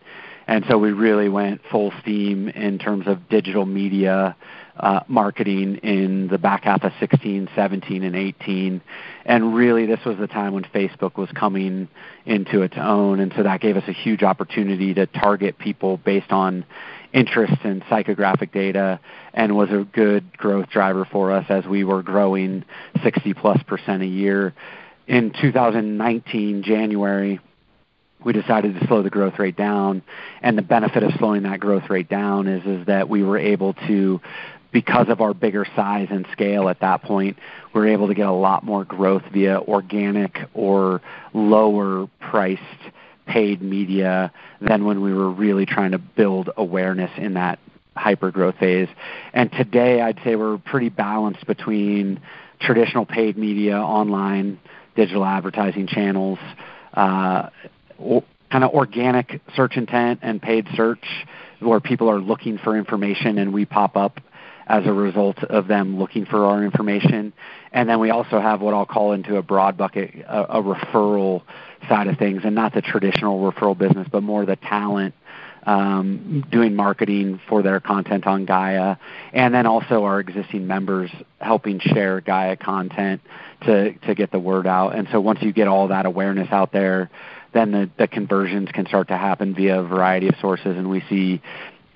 And 0.48 0.66
so 0.70 0.78
we 0.78 0.92
really 0.92 1.30
went 1.30 1.62
full 1.70 1.94
steam 2.02 2.50
in 2.50 2.80
terms 2.80 3.06
of 3.06 3.30
digital 3.30 3.66
media 3.66 4.36
Uh, 4.80 5.00
marketing 5.08 5.78
in 5.78 6.28
the 6.28 6.38
back 6.38 6.66
half 6.66 6.84
of 6.84 6.92
16, 7.00 7.50
17, 7.56 8.04
and 8.04 8.16
18. 8.16 8.80
And 9.26 9.56
really, 9.56 9.88
this 9.88 10.00
was 10.06 10.18
the 10.20 10.28
time 10.28 10.54
when 10.54 10.66
Facebook 10.66 11.18
was 11.18 11.30
coming 11.32 11.88
into 12.28 12.62
its 12.62 12.76
own. 12.78 13.20
And 13.20 13.34
so 13.36 13.42
that 13.42 13.60
gave 13.60 13.76
us 13.76 13.86
a 13.88 13.92
huge 13.92 14.22
opportunity 14.22 14.94
to 14.94 15.08
target 15.08 15.58
people 15.58 15.98
based 15.98 16.32
on 16.32 16.64
interest 17.12 17.56
in 17.64 17.82
psychographic 17.90 18.52
data 18.52 19.00
and 19.34 19.58
was 19.58 19.72
a 19.72 19.84
good 19.94 20.38
growth 20.38 20.70
driver 20.70 21.06
for 21.12 21.32
us 21.32 21.46
as 21.50 21.66
we 21.66 21.84
were 21.84 22.04
growing 22.04 22.64
60 23.04 23.34
plus 23.34 23.62
percent 23.64 24.04
a 24.04 24.08
year. 24.08 24.54
In 25.08 25.34
2019, 25.42 26.62
January, 26.62 27.40
we 28.24 28.34
decided 28.34 28.80
to 28.80 28.88
slow 28.88 29.04
the 29.04 29.10
growth 29.10 29.40
rate 29.40 29.56
down. 29.56 30.02
And 30.42 30.58
the 30.58 30.64
benefit 30.64 31.04
of 31.04 31.12
slowing 31.18 31.44
that 31.44 31.60
growth 31.60 31.90
rate 31.90 32.10
down 32.10 32.48
is, 32.48 32.66
is 32.66 32.86
that 32.88 33.10
we 33.10 33.24
were 33.24 33.38
able 33.38 33.74
to, 33.74 34.20
because 34.72 35.08
of 35.10 35.22
our 35.22 35.34
bigger 35.34 35.66
size 35.76 36.08
and 36.12 36.26
scale 36.32 36.70
at 36.70 36.82
that 36.82 37.02
point, 37.02 37.38
we 37.74 37.82
were 37.82 37.88
able 37.88 38.08
to 38.08 38.14
get 38.14 38.28
a 38.28 38.32
lot 38.34 38.64
more 38.64 38.84
growth 38.84 39.24
via 39.32 39.60
organic 39.60 40.38
or 40.54 41.02
lower 41.34 42.08
priced 42.20 42.62
paid 43.26 43.62
media 43.62 44.32
than 44.62 44.86
when 44.86 45.02
we 45.02 45.14
were 45.14 45.30
really 45.30 45.66
trying 45.66 45.92
to 45.92 45.98
build 45.98 46.50
awareness 46.58 47.12
in 47.18 47.34
that 47.34 47.60
hyper 47.96 48.32
growth 48.32 48.56
phase. 48.58 48.88
And 49.34 49.52
today, 49.52 50.02
I'd 50.02 50.20
say 50.24 50.36
we're 50.36 50.58
pretty 50.58 50.90
balanced 50.90 51.46
between 51.46 52.22
traditional 52.60 53.06
paid 53.06 53.38
media, 53.38 53.78
online, 53.78 54.60
digital 54.96 55.26
advertising 55.26 55.88
channels, 55.88 56.40
uh, 56.94 57.50
kind 58.00 58.64
of 58.64 58.72
organic 58.72 59.42
search 59.56 59.78
intent 59.78 60.20
and 60.24 60.42
paid 60.42 60.68
search 60.76 61.04
where 61.60 61.80
people 61.80 62.10
are 62.10 62.20
looking 62.20 62.58
for 62.58 62.78
information 62.78 63.38
and 63.40 63.54
we 63.54 63.66
pop 63.66 63.98
up 63.98 64.20
as 64.68 64.86
a 64.86 64.94
result 64.94 65.44
of 65.44 65.68
them 65.68 65.98
looking 65.98 66.26
for 66.26 66.46
our 66.46 66.64
information. 66.64 67.34
And 67.72 67.90
then 67.90 68.00
we 68.00 68.10
also 68.10 68.40
have 68.40 68.62
what 68.62 68.74
I'll 68.74 68.86
call 68.86 69.14
into 69.14 69.38
a 69.38 69.42
broad 69.42 69.78
bucket, 69.78 70.16
a, 70.28 70.58
a 70.58 70.64
referral 70.64 71.44
side 71.88 72.08
of 72.08 72.18
things, 72.18 72.42
and 72.44 72.54
not 72.54 72.74
the 72.74 72.82
traditional 72.82 73.52
referral 73.52 73.78
business, 73.78 74.08
but 74.12 74.24
more 74.24 74.46
the 74.46 74.58
talent 74.58 75.16
um, 75.68 76.46
doing 76.50 76.76
marketing 76.76 77.42
for 77.50 77.62
their 77.62 77.80
content 77.82 78.26
on 78.26 78.46
Gaia, 78.46 78.96
and 79.34 79.54
then 79.54 79.66
also 79.66 80.06
our 80.06 80.22
existing 80.22 80.66
members 80.66 81.12
helping 81.40 81.80
share 81.80 82.22
Gaia 82.22 82.56
content 82.56 83.22
to 83.64 83.94
to 83.94 84.16
get 84.16 84.32
the 84.32 84.40
word 84.40 84.66
out. 84.66 84.96
And 84.96 85.10
so 85.12 85.20
once 85.20 85.40
you 85.42 85.52
get 85.52 85.68
all 85.68 85.90
that 85.90 86.06
awareness 86.06 86.48
out 86.52 86.72
there, 86.72 87.10
then 87.54 87.72
the, 87.72 87.90
the 87.98 88.08
conversions 88.08 88.70
can 88.72 88.88
start 88.88 89.10
to 89.10 89.18
happen 89.18 89.56
via 89.56 89.82
a 89.82 89.84
variety 89.84 90.30
of 90.30 90.36
sources, 90.40 90.78
and 90.78 90.90
we 90.90 91.04
see 91.10 91.42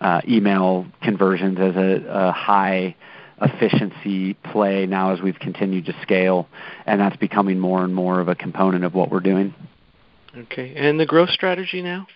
Uh, 0.02 0.20
email 0.28 0.88
conversions 1.04 1.60
as 1.60 1.76
a, 1.76 2.04
a 2.10 2.32
high 2.32 2.96
efficiency 3.40 4.34
play 4.34 4.88
now 4.88 5.14
as 5.14 5.22
we've 5.22 5.38
continued 5.38 5.86
to 5.86 5.94
scale, 6.02 6.48
and 6.88 7.00
that's 7.00 7.18
becoming 7.18 7.60
more 7.60 7.84
and 7.84 7.94
more 7.94 8.20
of 8.20 8.28
a 8.28 8.34
component 8.34 8.84
of 8.84 8.96
what 8.96 9.12
we're 9.12 9.20
doing. 9.20 9.54
Okay, 10.36 10.74
and 10.76 11.00
the 11.00 11.06
growth 11.06 11.30
strategy 11.30 11.84
now? 11.84 12.08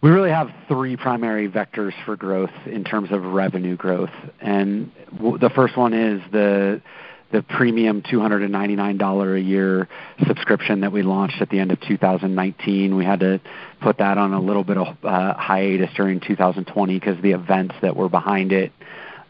We 0.00 0.10
really 0.10 0.30
have 0.30 0.50
three 0.68 0.96
primary 0.96 1.48
vectors 1.48 1.92
for 2.04 2.16
growth 2.16 2.52
in 2.66 2.84
terms 2.84 3.10
of 3.10 3.24
revenue 3.24 3.76
growth, 3.76 4.12
and 4.40 4.92
w- 5.16 5.38
the 5.38 5.50
first 5.50 5.76
one 5.76 5.94
is 5.94 6.20
the 6.32 6.82
the 7.30 7.42
premium 7.42 8.02
$299 8.02 9.36
a 9.36 9.40
year 9.40 9.88
subscription 10.26 10.80
that 10.80 10.92
we 10.92 11.02
launched 11.02 11.42
at 11.42 11.50
the 11.50 11.58
end 11.58 11.72
of 11.72 11.80
2019. 11.80 12.96
We 12.96 13.04
had 13.04 13.20
to 13.20 13.40
put 13.82 13.98
that 13.98 14.16
on 14.16 14.32
a 14.32 14.40
little 14.40 14.64
bit 14.64 14.78
of 14.78 14.96
uh, 15.04 15.34
hiatus 15.34 15.90
during 15.94 16.20
2020 16.20 16.98
because 16.98 17.20
the 17.22 17.32
events 17.32 17.74
that 17.82 17.96
were 17.96 18.08
behind 18.08 18.52
it 18.52 18.72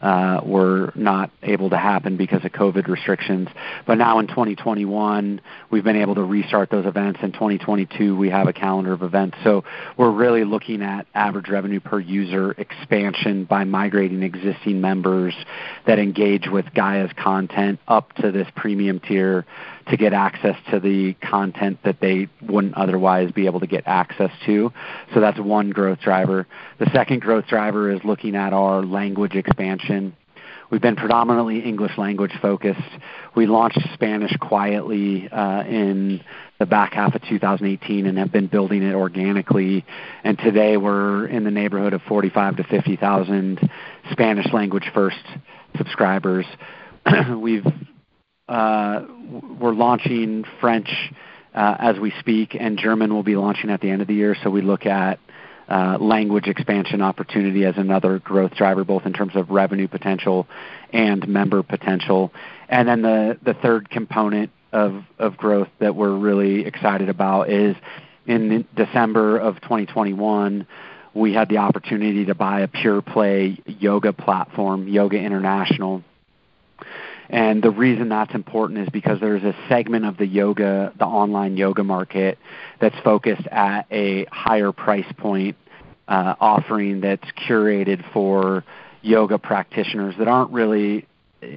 uh, 0.01 0.41
were 0.43 0.91
not 0.95 1.31
able 1.43 1.69
to 1.69 1.77
happen 1.77 2.17
because 2.17 2.43
of 2.45 2.51
COVID 2.51 2.87
restrictions. 2.87 3.49
But 3.85 3.95
now 3.95 4.19
in 4.19 4.27
2021, 4.27 5.41
we've 5.69 5.83
been 5.83 5.95
able 5.95 6.15
to 6.15 6.23
restart 6.23 6.69
those 6.69 6.85
events. 6.85 7.19
In 7.21 7.31
2022, 7.31 8.15
we 8.15 8.29
have 8.29 8.47
a 8.47 8.53
calendar 8.53 8.93
of 8.93 9.03
events. 9.03 9.37
So 9.43 9.63
we're 9.97 10.11
really 10.11 10.43
looking 10.43 10.81
at 10.81 11.07
average 11.13 11.49
revenue 11.49 11.79
per 11.79 11.99
user 11.99 12.51
expansion 12.51 13.45
by 13.45 13.63
migrating 13.63 14.23
existing 14.23 14.81
members 14.81 15.33
that 15.85 15.99
engage 15.99 16.47
with 16.47 16.65
Gaia's 16.73 17.11
content 17.17 17.79
up 17.87 18.13
to 18.15 18.31
this 18.31 18.47
premium 18.55 18.99
tier 18.99 19.45
to 19.89 19.97
get 19.97 20.13
access 20.13 20.55
to 20.71 20.79
the 20.79 21.13
content 21.15 21.79
that 21.83 21.99
they 21.99 22.27
wouldn't 22.41 22.75
otherwise 22.75 23.31
be 23.31 23.45
able 23.45 23.59
to 23.59 23.67
get 23.67 23.83
access 23.87 24.31
to. 24.45 24.71
So 25.13 25.19
that's 25.19 25.39
one 25.39 25.71
growth 25.71 25.99
driver. 25.99 26.47
The 26.79 26.89
second 26.93 27.21
growth 27.21 27.47
driver 27.47 27.91
is 27.91 27.99
looking 28.03 28.35
at 28.35 28.53
our 28.53 28.83
language 28.83 29.35
expansion. 29.35 30.15
We've 30.69 30.81
been 30.81 30.95
predominantly 30.95 31.61
English 31.61 31.97
language 31.97 32.31
focused. 32.41 32.79
We 33.35 33.47
launched 33.47 33.79
Spanish 33.93 34.35
quietly 34.37 35.27
uh, 35.27 35.63
in 35.63 36.21
the 36.59 36.67
back 36.67 36.93
half 36.93 37.15
of 37.15 37.23
2018 37.23 38.05
and 38.05 38.19
have 38.19 38.31
been 38.31 38.47
building 38.47 38.83
it 38.83 38.93
organically. 38.93 39.83
And 40.23 40.37
today 40.37 40.77
we're 40.77 41.25
in 41.25 41.43
the 41.43 41.51
neighborhood 41.51 41.93
of 41.93 42.03
45 42.03 42.57
to 42.57 42.63
50,000 42.65 43.69
Spanish 44.11 44.53
language 44.53 44.91
first 44.93 45.17
subscribers. 45.75 46.45
We've 47.35 47.65
we're 48.49 49.73
launching 49.73 50.43
French 50.59 50.89
uh, 51.53 51.75
as 51.79 51.99
we 51.99 52.11
speak, 52.19 52.55
and 52.59 52.77
German 52.77 53.13
will 53.13 53.23
be 53.23 53.35
launching 53.35 53.69
at 53.69 53.81
the 53.81 53.89
end 53.89 54.01
of 54.01 54.07
the 54.07 54.13
year. 54.13 54.35
So 54.43 54.49
we 54.49 54.61
look 54.61 54.85
at 54.85 55.19
uh, 55.69 55.97
language 55.99 56.47
expansion 56.47 57.01
opportunity 57.01 57.63
as 57.65 57.75
another 57.77 58.17
growth 58.19 58.55
driver, 58.55 58.83
both 58.83 59.05
in 59.05 59.13
terms 59.13 59.35
of 59.35 59.51
revenue 59.51 59.87
potential 59.87 60.47
and 60.91 61.27
member 61.27 61.61
potential. 61.61 62.33
And 62.67 62.87
then 62.87 63.01
the, 63.01 63.55
third 63.61 63.89
component 63.89 64.51
of, 64.71 65.03
of 65.19 65.37
growth 65.37 65.69
that 65.79 65.95
we're 65.95 66.15
really 66.15 66.65
excited 66.65 67.09
about 67.09 67.49
is 67.49 67.75
in 68.25 68.65
December 68.75 69.37
of 69.37 69.61
2021, 69.61 70.67
we 71.13 71.33
had 71.33 71.49
the 71.49 71.57
opportunity 71.57 72.25
to 72.25 72.35
buy 72.35 72.61
a 72.61 72.67
pure 72.67 73.01
play 73.01 73.59
yoga 73.65 74.13
platform, 74.13 74.87
Yoga 74.87 75.17
International. 75.17 76.03
And 77.29 77.61
the 77.61 77.69
reason 77.69 78.09
that's 78.09 78.33
important 78.33 78.79
is 78.79 78.89
because 78.89 79.19
there's 79.19 79.43
a 79.43 79.55
segment 79.69 80.05
of 80.05 80.17
the 80.17 80.25
yoga, 80.25 80.91
the 80.97 81.05
online 81.05 81.57
yoga 81.57 81.83
market, 81.83 82.39
that's 82.81 82.97
focused 83.03 83.45
at 83.47 83.85
a 83.91 84.25
higher 84.31 84.71
price 84.71 85.11
point 85.17 85.55
uh, 86.07 86.35
offering 86.39 87.01
that's 87.01 87.27
curated 87.47 88.03
for 88.11 88.63
yoga 89.01 89.37
practitioners 89.37 90.15
that 90.17 90.27
aren't 90.27 90.51
really 90.51 91.05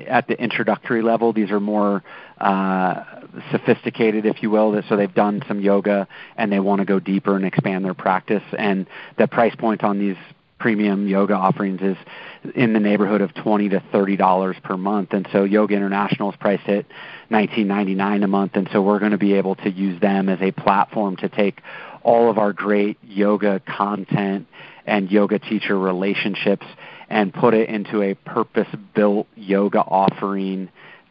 at 0.06 0.28
the 0.28 0.40
introductory 0.40 1.02
level. 1.02 1.32
These 1.32 1.50
are 1.50 1.58
more 1.58 2.04
uh, 2.38 3.04
sophisticated, 3.50 4.26
if 4.26 4.42
you 4.42 4.50
will. 4.50 4.80
So 4.88 4.96
they've 4.96 5.12
done 5.12 5.42
some 5.48 5.61
yoga 5.61 6.06
and 6.37 6.52
they 6.52 6.61
want 6.61 6.80
to 6.80 6.85
go 6.85 7.00
deeper 7.00 7.35
and 7.35 7.44
expand 7.44 7.85
their 7.85 7.94
practice. 7.94 8.42
And 8.56 8.87
the 9.18 9.26
price 9.26 9.54
point 9.56 9.82
on 9.82 9.98
these 9.98 10.16
premium 10.62 11.09
yoga 11.09 11.35
offerings 11.35 11.81
is 11.83 11.96
in 12.55 12.72
the 12.72 12.79
neighborhood 12.79 13.20
of 13.20 13.35
twenty 13.35 13.68
to 13.68 13.83
thirty 13.90 14.16
dollars 14.16 14.57
per 14.62 14.77
month. 14.77 15.12
And 15.12 15.29
so 15.33 15.42
Yoga 15.42 15.75
International 15.75 16.31
is 16.31 16.37
priced 16.37 16.68
at 16.68 16.87
nineteen 17.29 17.66
ninety 17.66 17.94
nine 17.94 18.22
a 18.22 18.29
month. 18.29 18.53
And 18.55 18.68
so 18.72 18.81
we're 18.81 19.01
going 19.01 19.11
to 19.11 19.18
be 19.18 19.35
able 19.35 19.57
to 19.57 19.68
use 19.68 20.01
them 20.01 20.29
as 20.29 20.40
a 20.40 20.53
platform 20.53 21.16
to 21.16 21.29
take 21.29 21.61
all 22.05 22.31
of 22.31 22.38
our 22.38 22.53
great 22.53 22.96
yoga 23.03 23.61
content 23.66 24.46
and 24.87 25.11
yoga 25.11 25.40
teacher 25.40 25.77
relationships 25.77 26.66
and 27.09 27.35
put 27.35 27.55
it 27.55 27.68
into 27.68 28.01
a 28.01 28.14
purpose 28.14 28.68
built 28.94 29.27
yoga 29.35 29.81
offering 29.81 30.68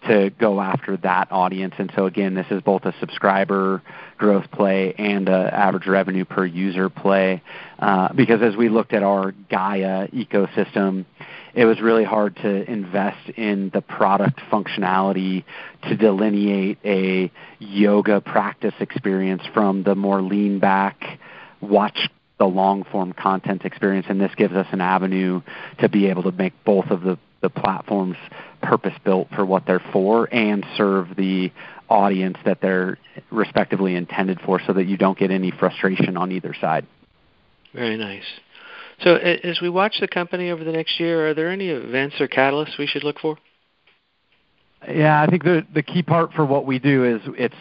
to 0.07 0.31
go 0.31 0.59
after 0.59 0.97
that 0.97 1.31
audience. 1.31 1.75
And 1.77 1.91
so 1.95 2.05
again, 2.05 2.33
this 2.33 2.47
is 2.49 2.61
both 2.61 2.85
a 2.85 2.93
subscriber 2.99 3.81
growth 4.17 4.49
play 4.51 4.93
and 4.97 5.29
a 5.29 5.53
average 5.53 5.87
revenue 5.87 6.25
per 6.25 6.45
user 6.45 6.89
play. 6.89 7.41
Uh, 7.77 8.11
because 8.13 8.41
as 8.41 8.55
we 8.55 8.69
looked 8.69 8.93
at 8.93 9.03
our 9.03 9.31
Gaia 9.49 10.07
ecosystem, 10.07 11.05
it 11.53 11.65
was 11.65 11.81
really 11.81 12.03
hard 12.03 12.35
to 12.37 12.71
invest 12.71 13.29
in 13.35 13.69
the 13.73 13.81
product 13.81 14.39
functionality 14.51 15.43
to 15.83 15.95
delineate 15.97 16.79
a 16.85 17.31
yoga 17.59 18.21
practice 18.21 18.73
experience 18.79 19.43
from 19.53 19.83
the 19.83 19.95
more 19.95 20.21
lean 20.21 20.59
back, 20.59 21.19
watch 21.59 22.09
the 22.39 22.45
long 22.45 22.83
form 22.85 23.13
content 23.13 23.65
experience. 23.65 24.07
And 24.09 24.19
this 24.19 24.33
gives 24.35 24.55
us 24.55 24.67
an 24.71 24.81
avenue 24.81 25.41
to 25.79 25.89
be 25.89 26.07
able 26.07 26.23
to 26.23 26.31
make 26.31 26.53
both 26.63 26.85
of 26.87 27.01
the, 27.01 27.19
the 27.41 27.49
platforms 27.49 28.17
purpose 28.61 28.93
built 29.03 29.27
for 29.35 29.45
what 29.45 29.65
they're 29.65 29.83
for 29.91 30.33
and 30.33 30.65
serve 30.77 31.15
the 31.15 31.51
audience 31.89 32.37
that 32.45 32.59
they're 32.61 32.97
respectively 33.31 33.95
intended 33.95 34.39
for 34.45 34.61
so 34.65 34.73
that 34.73 34.85
you 34.85 34.97
don't 34.97 35.17
get 35.17 35.31
any 35.31 35.51
frustration 35.51 36.15
on 36.15 36.31
either 36.31 36.53
side. 36.59 36.85
Very 37.73 37.97
nice. 37.97 38.23
So 39.03 39.15
as 39.15 39.59
we 39.61 39.69
watch 39.69 39.95
the 39.99 40.07
company 40.07 40.51
over 40.51 40.63
the 40.63 40.71
next 40.71 40.99
year, 40.99 41.29
are 41.29 41.33
there 41.33 41.49
any 41.49 41.69
events 41.69 42.15
or 42.19 42.27
catalysts 42.27 42.77
we 42.77 42.87
should 42.87 43.03
look 43.03 43.19
for? 43.19 43.37
Yeah, 44.87 45.21
I 45.21 45.27
think 45.27 45.43
the 45.43 45.65
the 45.73 45.83
key 45.83 46.01
part 46.01 46.33
for 46.33 46.43
what 46.43 46.65
we 46.65 46.79
do 46.79 47.03
is 47.05 47.21
it's 47.37 47.55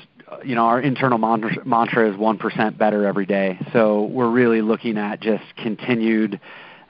you 0.45 0.55
know 0.55 0.65
our 0.65 0.81
internal 0.81 1.19
mantra, 1.19 1.65
mantra 1.67 2.11
is 2.11 2.17
one 2.17 2.39
percent 2.39 2.79
better 2.79 3.07
every 3.07 3.27
day. 3.27 3.59
So 3.73 4.05
we're 4.05 4.31
really 4.31 4.63
looking 4.63 4.97
at 4.97 5.21
just 5.21 5.45
continued 5.57 6.41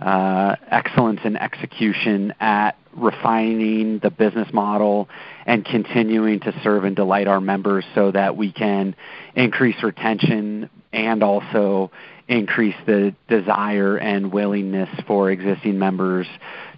uh, 0.01 0.57
excellence 0.71 1.21
in 1.25 1.37
execution 1.37 2.35
at 2.41 2.77
refining 2.95 3.99
the 4.01 4.11
business 4.11 4.49
model 4.53 5.09
and 5.47 5.65
continuing 5.65 6.41
to 6.41 6.59
serve 6.63 6.85
and 6.85 6.97
delight 6.97 7.29
our 7.29 7.41
members 7.41 7.85
so 7.95 8.11
that 8.11 8.37
we 8.37 8.51
can 8.53 8.97
increase 9.35 9.81
retention 9.83 10.69
and 10.93 11.23
also 11.23 11.91
increase 12.27 12.77
the 12.87 13.15
desire 13.29 13.97
and 13.97 14.33
willingness 14.33 14.89
for 15.07 15.31
existing 15.31 15.79
members 15.79 16.27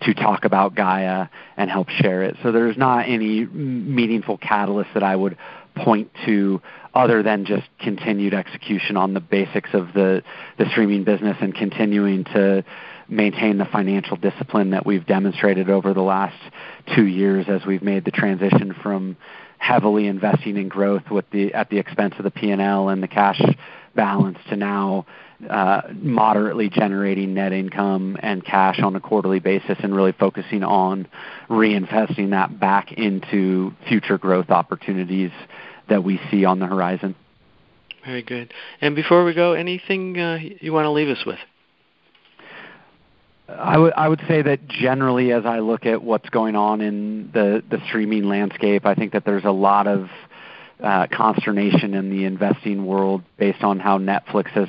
to 0.00 0.14
talk 0.14 0.44
about 0.44 0.74
Gaia 0.74 1.28
and 1.56 1.70
help 1.70 1.90
share 1.90 2.22
it. 2.22 2.36
So 2.42 2.52
there's 2.52 2.76
not 2.76 3.08
any 3.08 3.44
meaningful 3.44 4.38
catalyst 4.38 4.90
that 4.94 5.02
I 5.02 5.14
would 5.14 5.36
point 5.76 6.10
to 6.26 6.60
other 6.94 7.22
than 7.22 7.44
just 7.44 7.68
continued 7.78 8.34
execution 8.34 8.96
on 8.96 9.14
the 9.14 9.20
basics 9.20 9.70
of 9.72 9.92
the, 9.94 10.22
the 10.58 10.66
streaming 10.70 11.04
business 11.04 11.36
and 11.40 11.54
continuing 11.54 12.24
to 12.24 12.64
maintain 13.12 13.58
the 13.58 13.66
financial 13.66 14.16
discipline 14.16 14.70
that 14.70 14.86
we've 14.86 15.06
demonstrated 15.06 15.68
over 15.68 15.92
the 15.92 16.02
last 16.02 16.36
two 16.94 17.06
years 17.06 17.46
as 17.48 17.64
we've 17.66 17.82
made 17.82 18.04
the 18.04 18.10
transition 18.10 18.74
from 18.82 19.16
heavily 19.58 20.06
investing 20.06 20.56
in 20.56 20.68
growth 20.68 21.08
with 21.10 21.28
the 21.30 21.54
at 21.54 21.68
the 21.70 21.78
expense 21.78 22.14
of 22.18 22.24
the 22.24 22.30
P&L 22.30 22.88
and 22.88 23.02
the 23.02 23.08
cash 23.08 23.40
balance 23.94 24.38
to 24.48 24.56
now 24.56 25.06
uh, 25.48 25.82
moderately 25.94 26.68
generating 26.68 27.34
net 27.34 27.52
income 27.52 28.16
and 28.20 28.44
cash 28.44 28.80
on 28.80 28.96
a 28.96 29.00
quarterly 29.00 29.40
basis 29.40 29.76
and 29.82 29.94
really 29.94 30.12
focusing 30.12 30.62
on 30.64 31.06
reinvesting 31.50 32.30
that 32.30 32.58
back 32.58 32.92
into 32.92 33.72
future 33.88 34.18
growth 34.18 34.50
opportunities 34.50 35.30
that 35.88 36.02
we 36.02 36.20
see 36.30 36.44
on 36.44 36.58
the 36.58 36.66
horizon. 36.66 37.14
Very 38.04 38.22
good. 38.22 38.52
And 38.80 38.96
before 38.96 39.24
we 39.24 39.34
go, 39.34 39.52
anything 39.52 40.18
uh, 40.18 40.38
you 40.60 40.72
want 40.72 40.86
to 40.86 40.90
leave 40.90 41.08
us 41.08 41.24
with? 41.26 41.38
I 43.58 43.78
would 43.78 43.92
I 43.94 44.08
would 44.08 44.22
say 44.28 44.42
that 44.42 44.66
generally, 44.68 45.32
as 45.32 45.44
I 45.46 45.60
look 45.60 45.86
at 45.86 46.02
what's 46.02 46.28
going 46.30 46.56
on 46.56 46.80
in 46.80 47.30
the 47.32 47.62
the 47.68 47.80
streaming 47.88 48.24
landscape, 48.24 48.86
I 48.86 48.94
think 48.94 49.12
that 49.12 49.24
there's 49.24 49.44
a 49.44 49.50
lot 49.50 49.86
of 49.86 50.08
uh, 50.82 51.06
consternation 51.10 51.94
in 51.94 52.10
the 52.10 52.24
investing 52.24 52.84
world 52.84 53.22
based 53.36 53.62
on 53.62 53.78
how 53.78 53.98
Netflix 53.98 54.48
has 54.50 54.68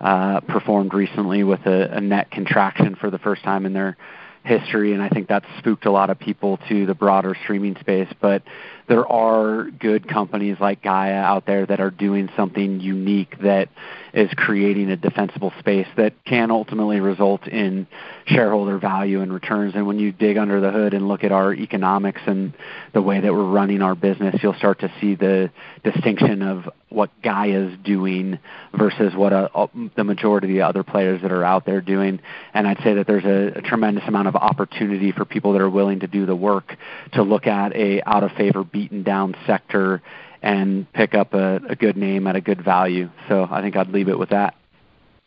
uh, 0.00 0.40
performed 0.40 0.94
recently 0.94 1.42
with 1.42 1.66
a, 1.66 1.96
a 1.96 2.00
net 2.00 2.30
contraction 2.30 2.94
for 2.94 3.10
the 3.10 3.18
first 3.18 3.42
time 3.42 3.66
in 3.66 3.72
their 3.72 3.96
history, 4.44 4.92
and 4.94 5.02
I 5.02 5.08
think 5.08 5.28
that's 5.28 5.46
spooked 5.58 5.84
a 5.84 5.90
lot 5.90 6.10
of 6.10 6.18
people 6.18 6.58
to 6.68 6.86
the 6.86 6.94
broader 6.94 7.36
streaming 7.42 7.76
space. 7.80 8.08
But 8.20 8.42
there 8.88 9.06
are 9.06 9.64
good 9.64 10.08
companies 10.08 10.56
like 10.60 10.82
Gaia 10.82 11.20
out 11.20 11.44
there 11.46 11.66
that 11.66 11.80
are 11.80 11.90
doing 11.90 12.30
something 12.36 12.80
unique 12.80 13.38
that 13.42 13.68
is 14.18 14.28
creating 14.34 14.90
a 14.90 14.96
defensible 14.96 15.52
space 15.60 15.86
that 15.96 16.12
can 16.24 16.50
ultimately 16.50 16.98
result 16.98 17.46
in 17.46 17.86
shareholder 18.26 18.76
value 18.76 19.20
and 19.20 19.32
returns. 19.32 19.76
And 19.76 19.86
when 19.86 20.00
you 20.00 20.10
dig 20.10 20.36
under 20.36 20.60
the 20.60 20.72
hood 20.72 20.92
and 20.92 21.06
look 21.06 21.22
at 21.22 21.30
our 21.30 21.54
economics 21.54 22.20
and 22.26 22.52
the 22.92 23.00
way 23.00 23.20
that 23.20 23.32
we're 23.32 23.48
running 23.48 23.80
our 23.80 23.94
business, 23.94 24.34
you'll 24.42 24.54
start 24.54 24.80
to 24.80 24.92
see 25.00 25.14
the 25.14 25.52
distinction 25.84 26.42
of 26.42 26.68
what 26.88 27.10
Gaia 27.22 27.68
is 27.68 27.78
doing 27.84 28.40
versus 28.76 29.14
what 29.14 29.32
a, 29.32 29.56
a, 29.56 29.68
the 29.94 30.02
majority 30.02 30.48
of 30.48 30.52
the 30.52 30.62
other 30.62 30.82
players 30.82 31.22
that 31.22 31.30
are 31.30 31.44
out 31.44 31.64
there 31.64 31.80
doing. 31.80 32.18
And 32.52 32.66
I'd 32.66 32.82
say 32.82 32.94
that 32.94 33.06
there's 33.06 33.24
a, 33.24 33.58
a 33.58 33.62
tremendous 33.62 34.02
amount 34.08 34.26
of 34.26 34.34
opportunity 34.34 35.12
for 35.12 35.26
people 35.26 35.52
that 35.52 35.60
are 35.60 35.70
willing 35.70 36.00
to 36.00 36.08
do 36.08 36.26
the 36.26 36.34
work 36.34 36.76
to 37.12 37.22
look 37.22 37.46
at 37.46 37.72
a 37.76 38.02
out 38.02 38.24
of 38.24 38.32
favor 38.32 38.64
beaten 38.64 39.04
down 39.04 39.36
sector 39.46 40.02
and 40.42 40.90
pick 40.92 41.14
up 41.14 41.34
a, 41.34 41.56
a 41.68 41.76
good 41.76 41.96
name 41.96 42.26
at 42.26 42.36
a 42.36 42.40
good 42.40 42.64
value. 42.64 43.10
So 43.28 43.46
I 43.50 43.60
think 43.60 43.76
I'd 43.76 43.88
leave 43.88 44.08
it 44.08 44.18
with 44.18 44.30
that. 44.30 44.54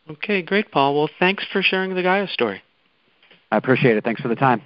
Okay, 0.09 0.41
great, 0.41 0.71
Paul. 0.71 0.95
Well, 0.95 1.09
thanks 1.19 1.45
for 1.51 1.61
sharing 1.61 1.93
the 1.93 2.03
Gaia 2.03 2.27
story. 2.27 2.61
I 3.51 3.57
appreciate 3.57 3.97
it. 3.97 4.03
Thanks 4.03 4.21
for 4.21 4.27
the 4.27 4.35
time. 4.35 4.61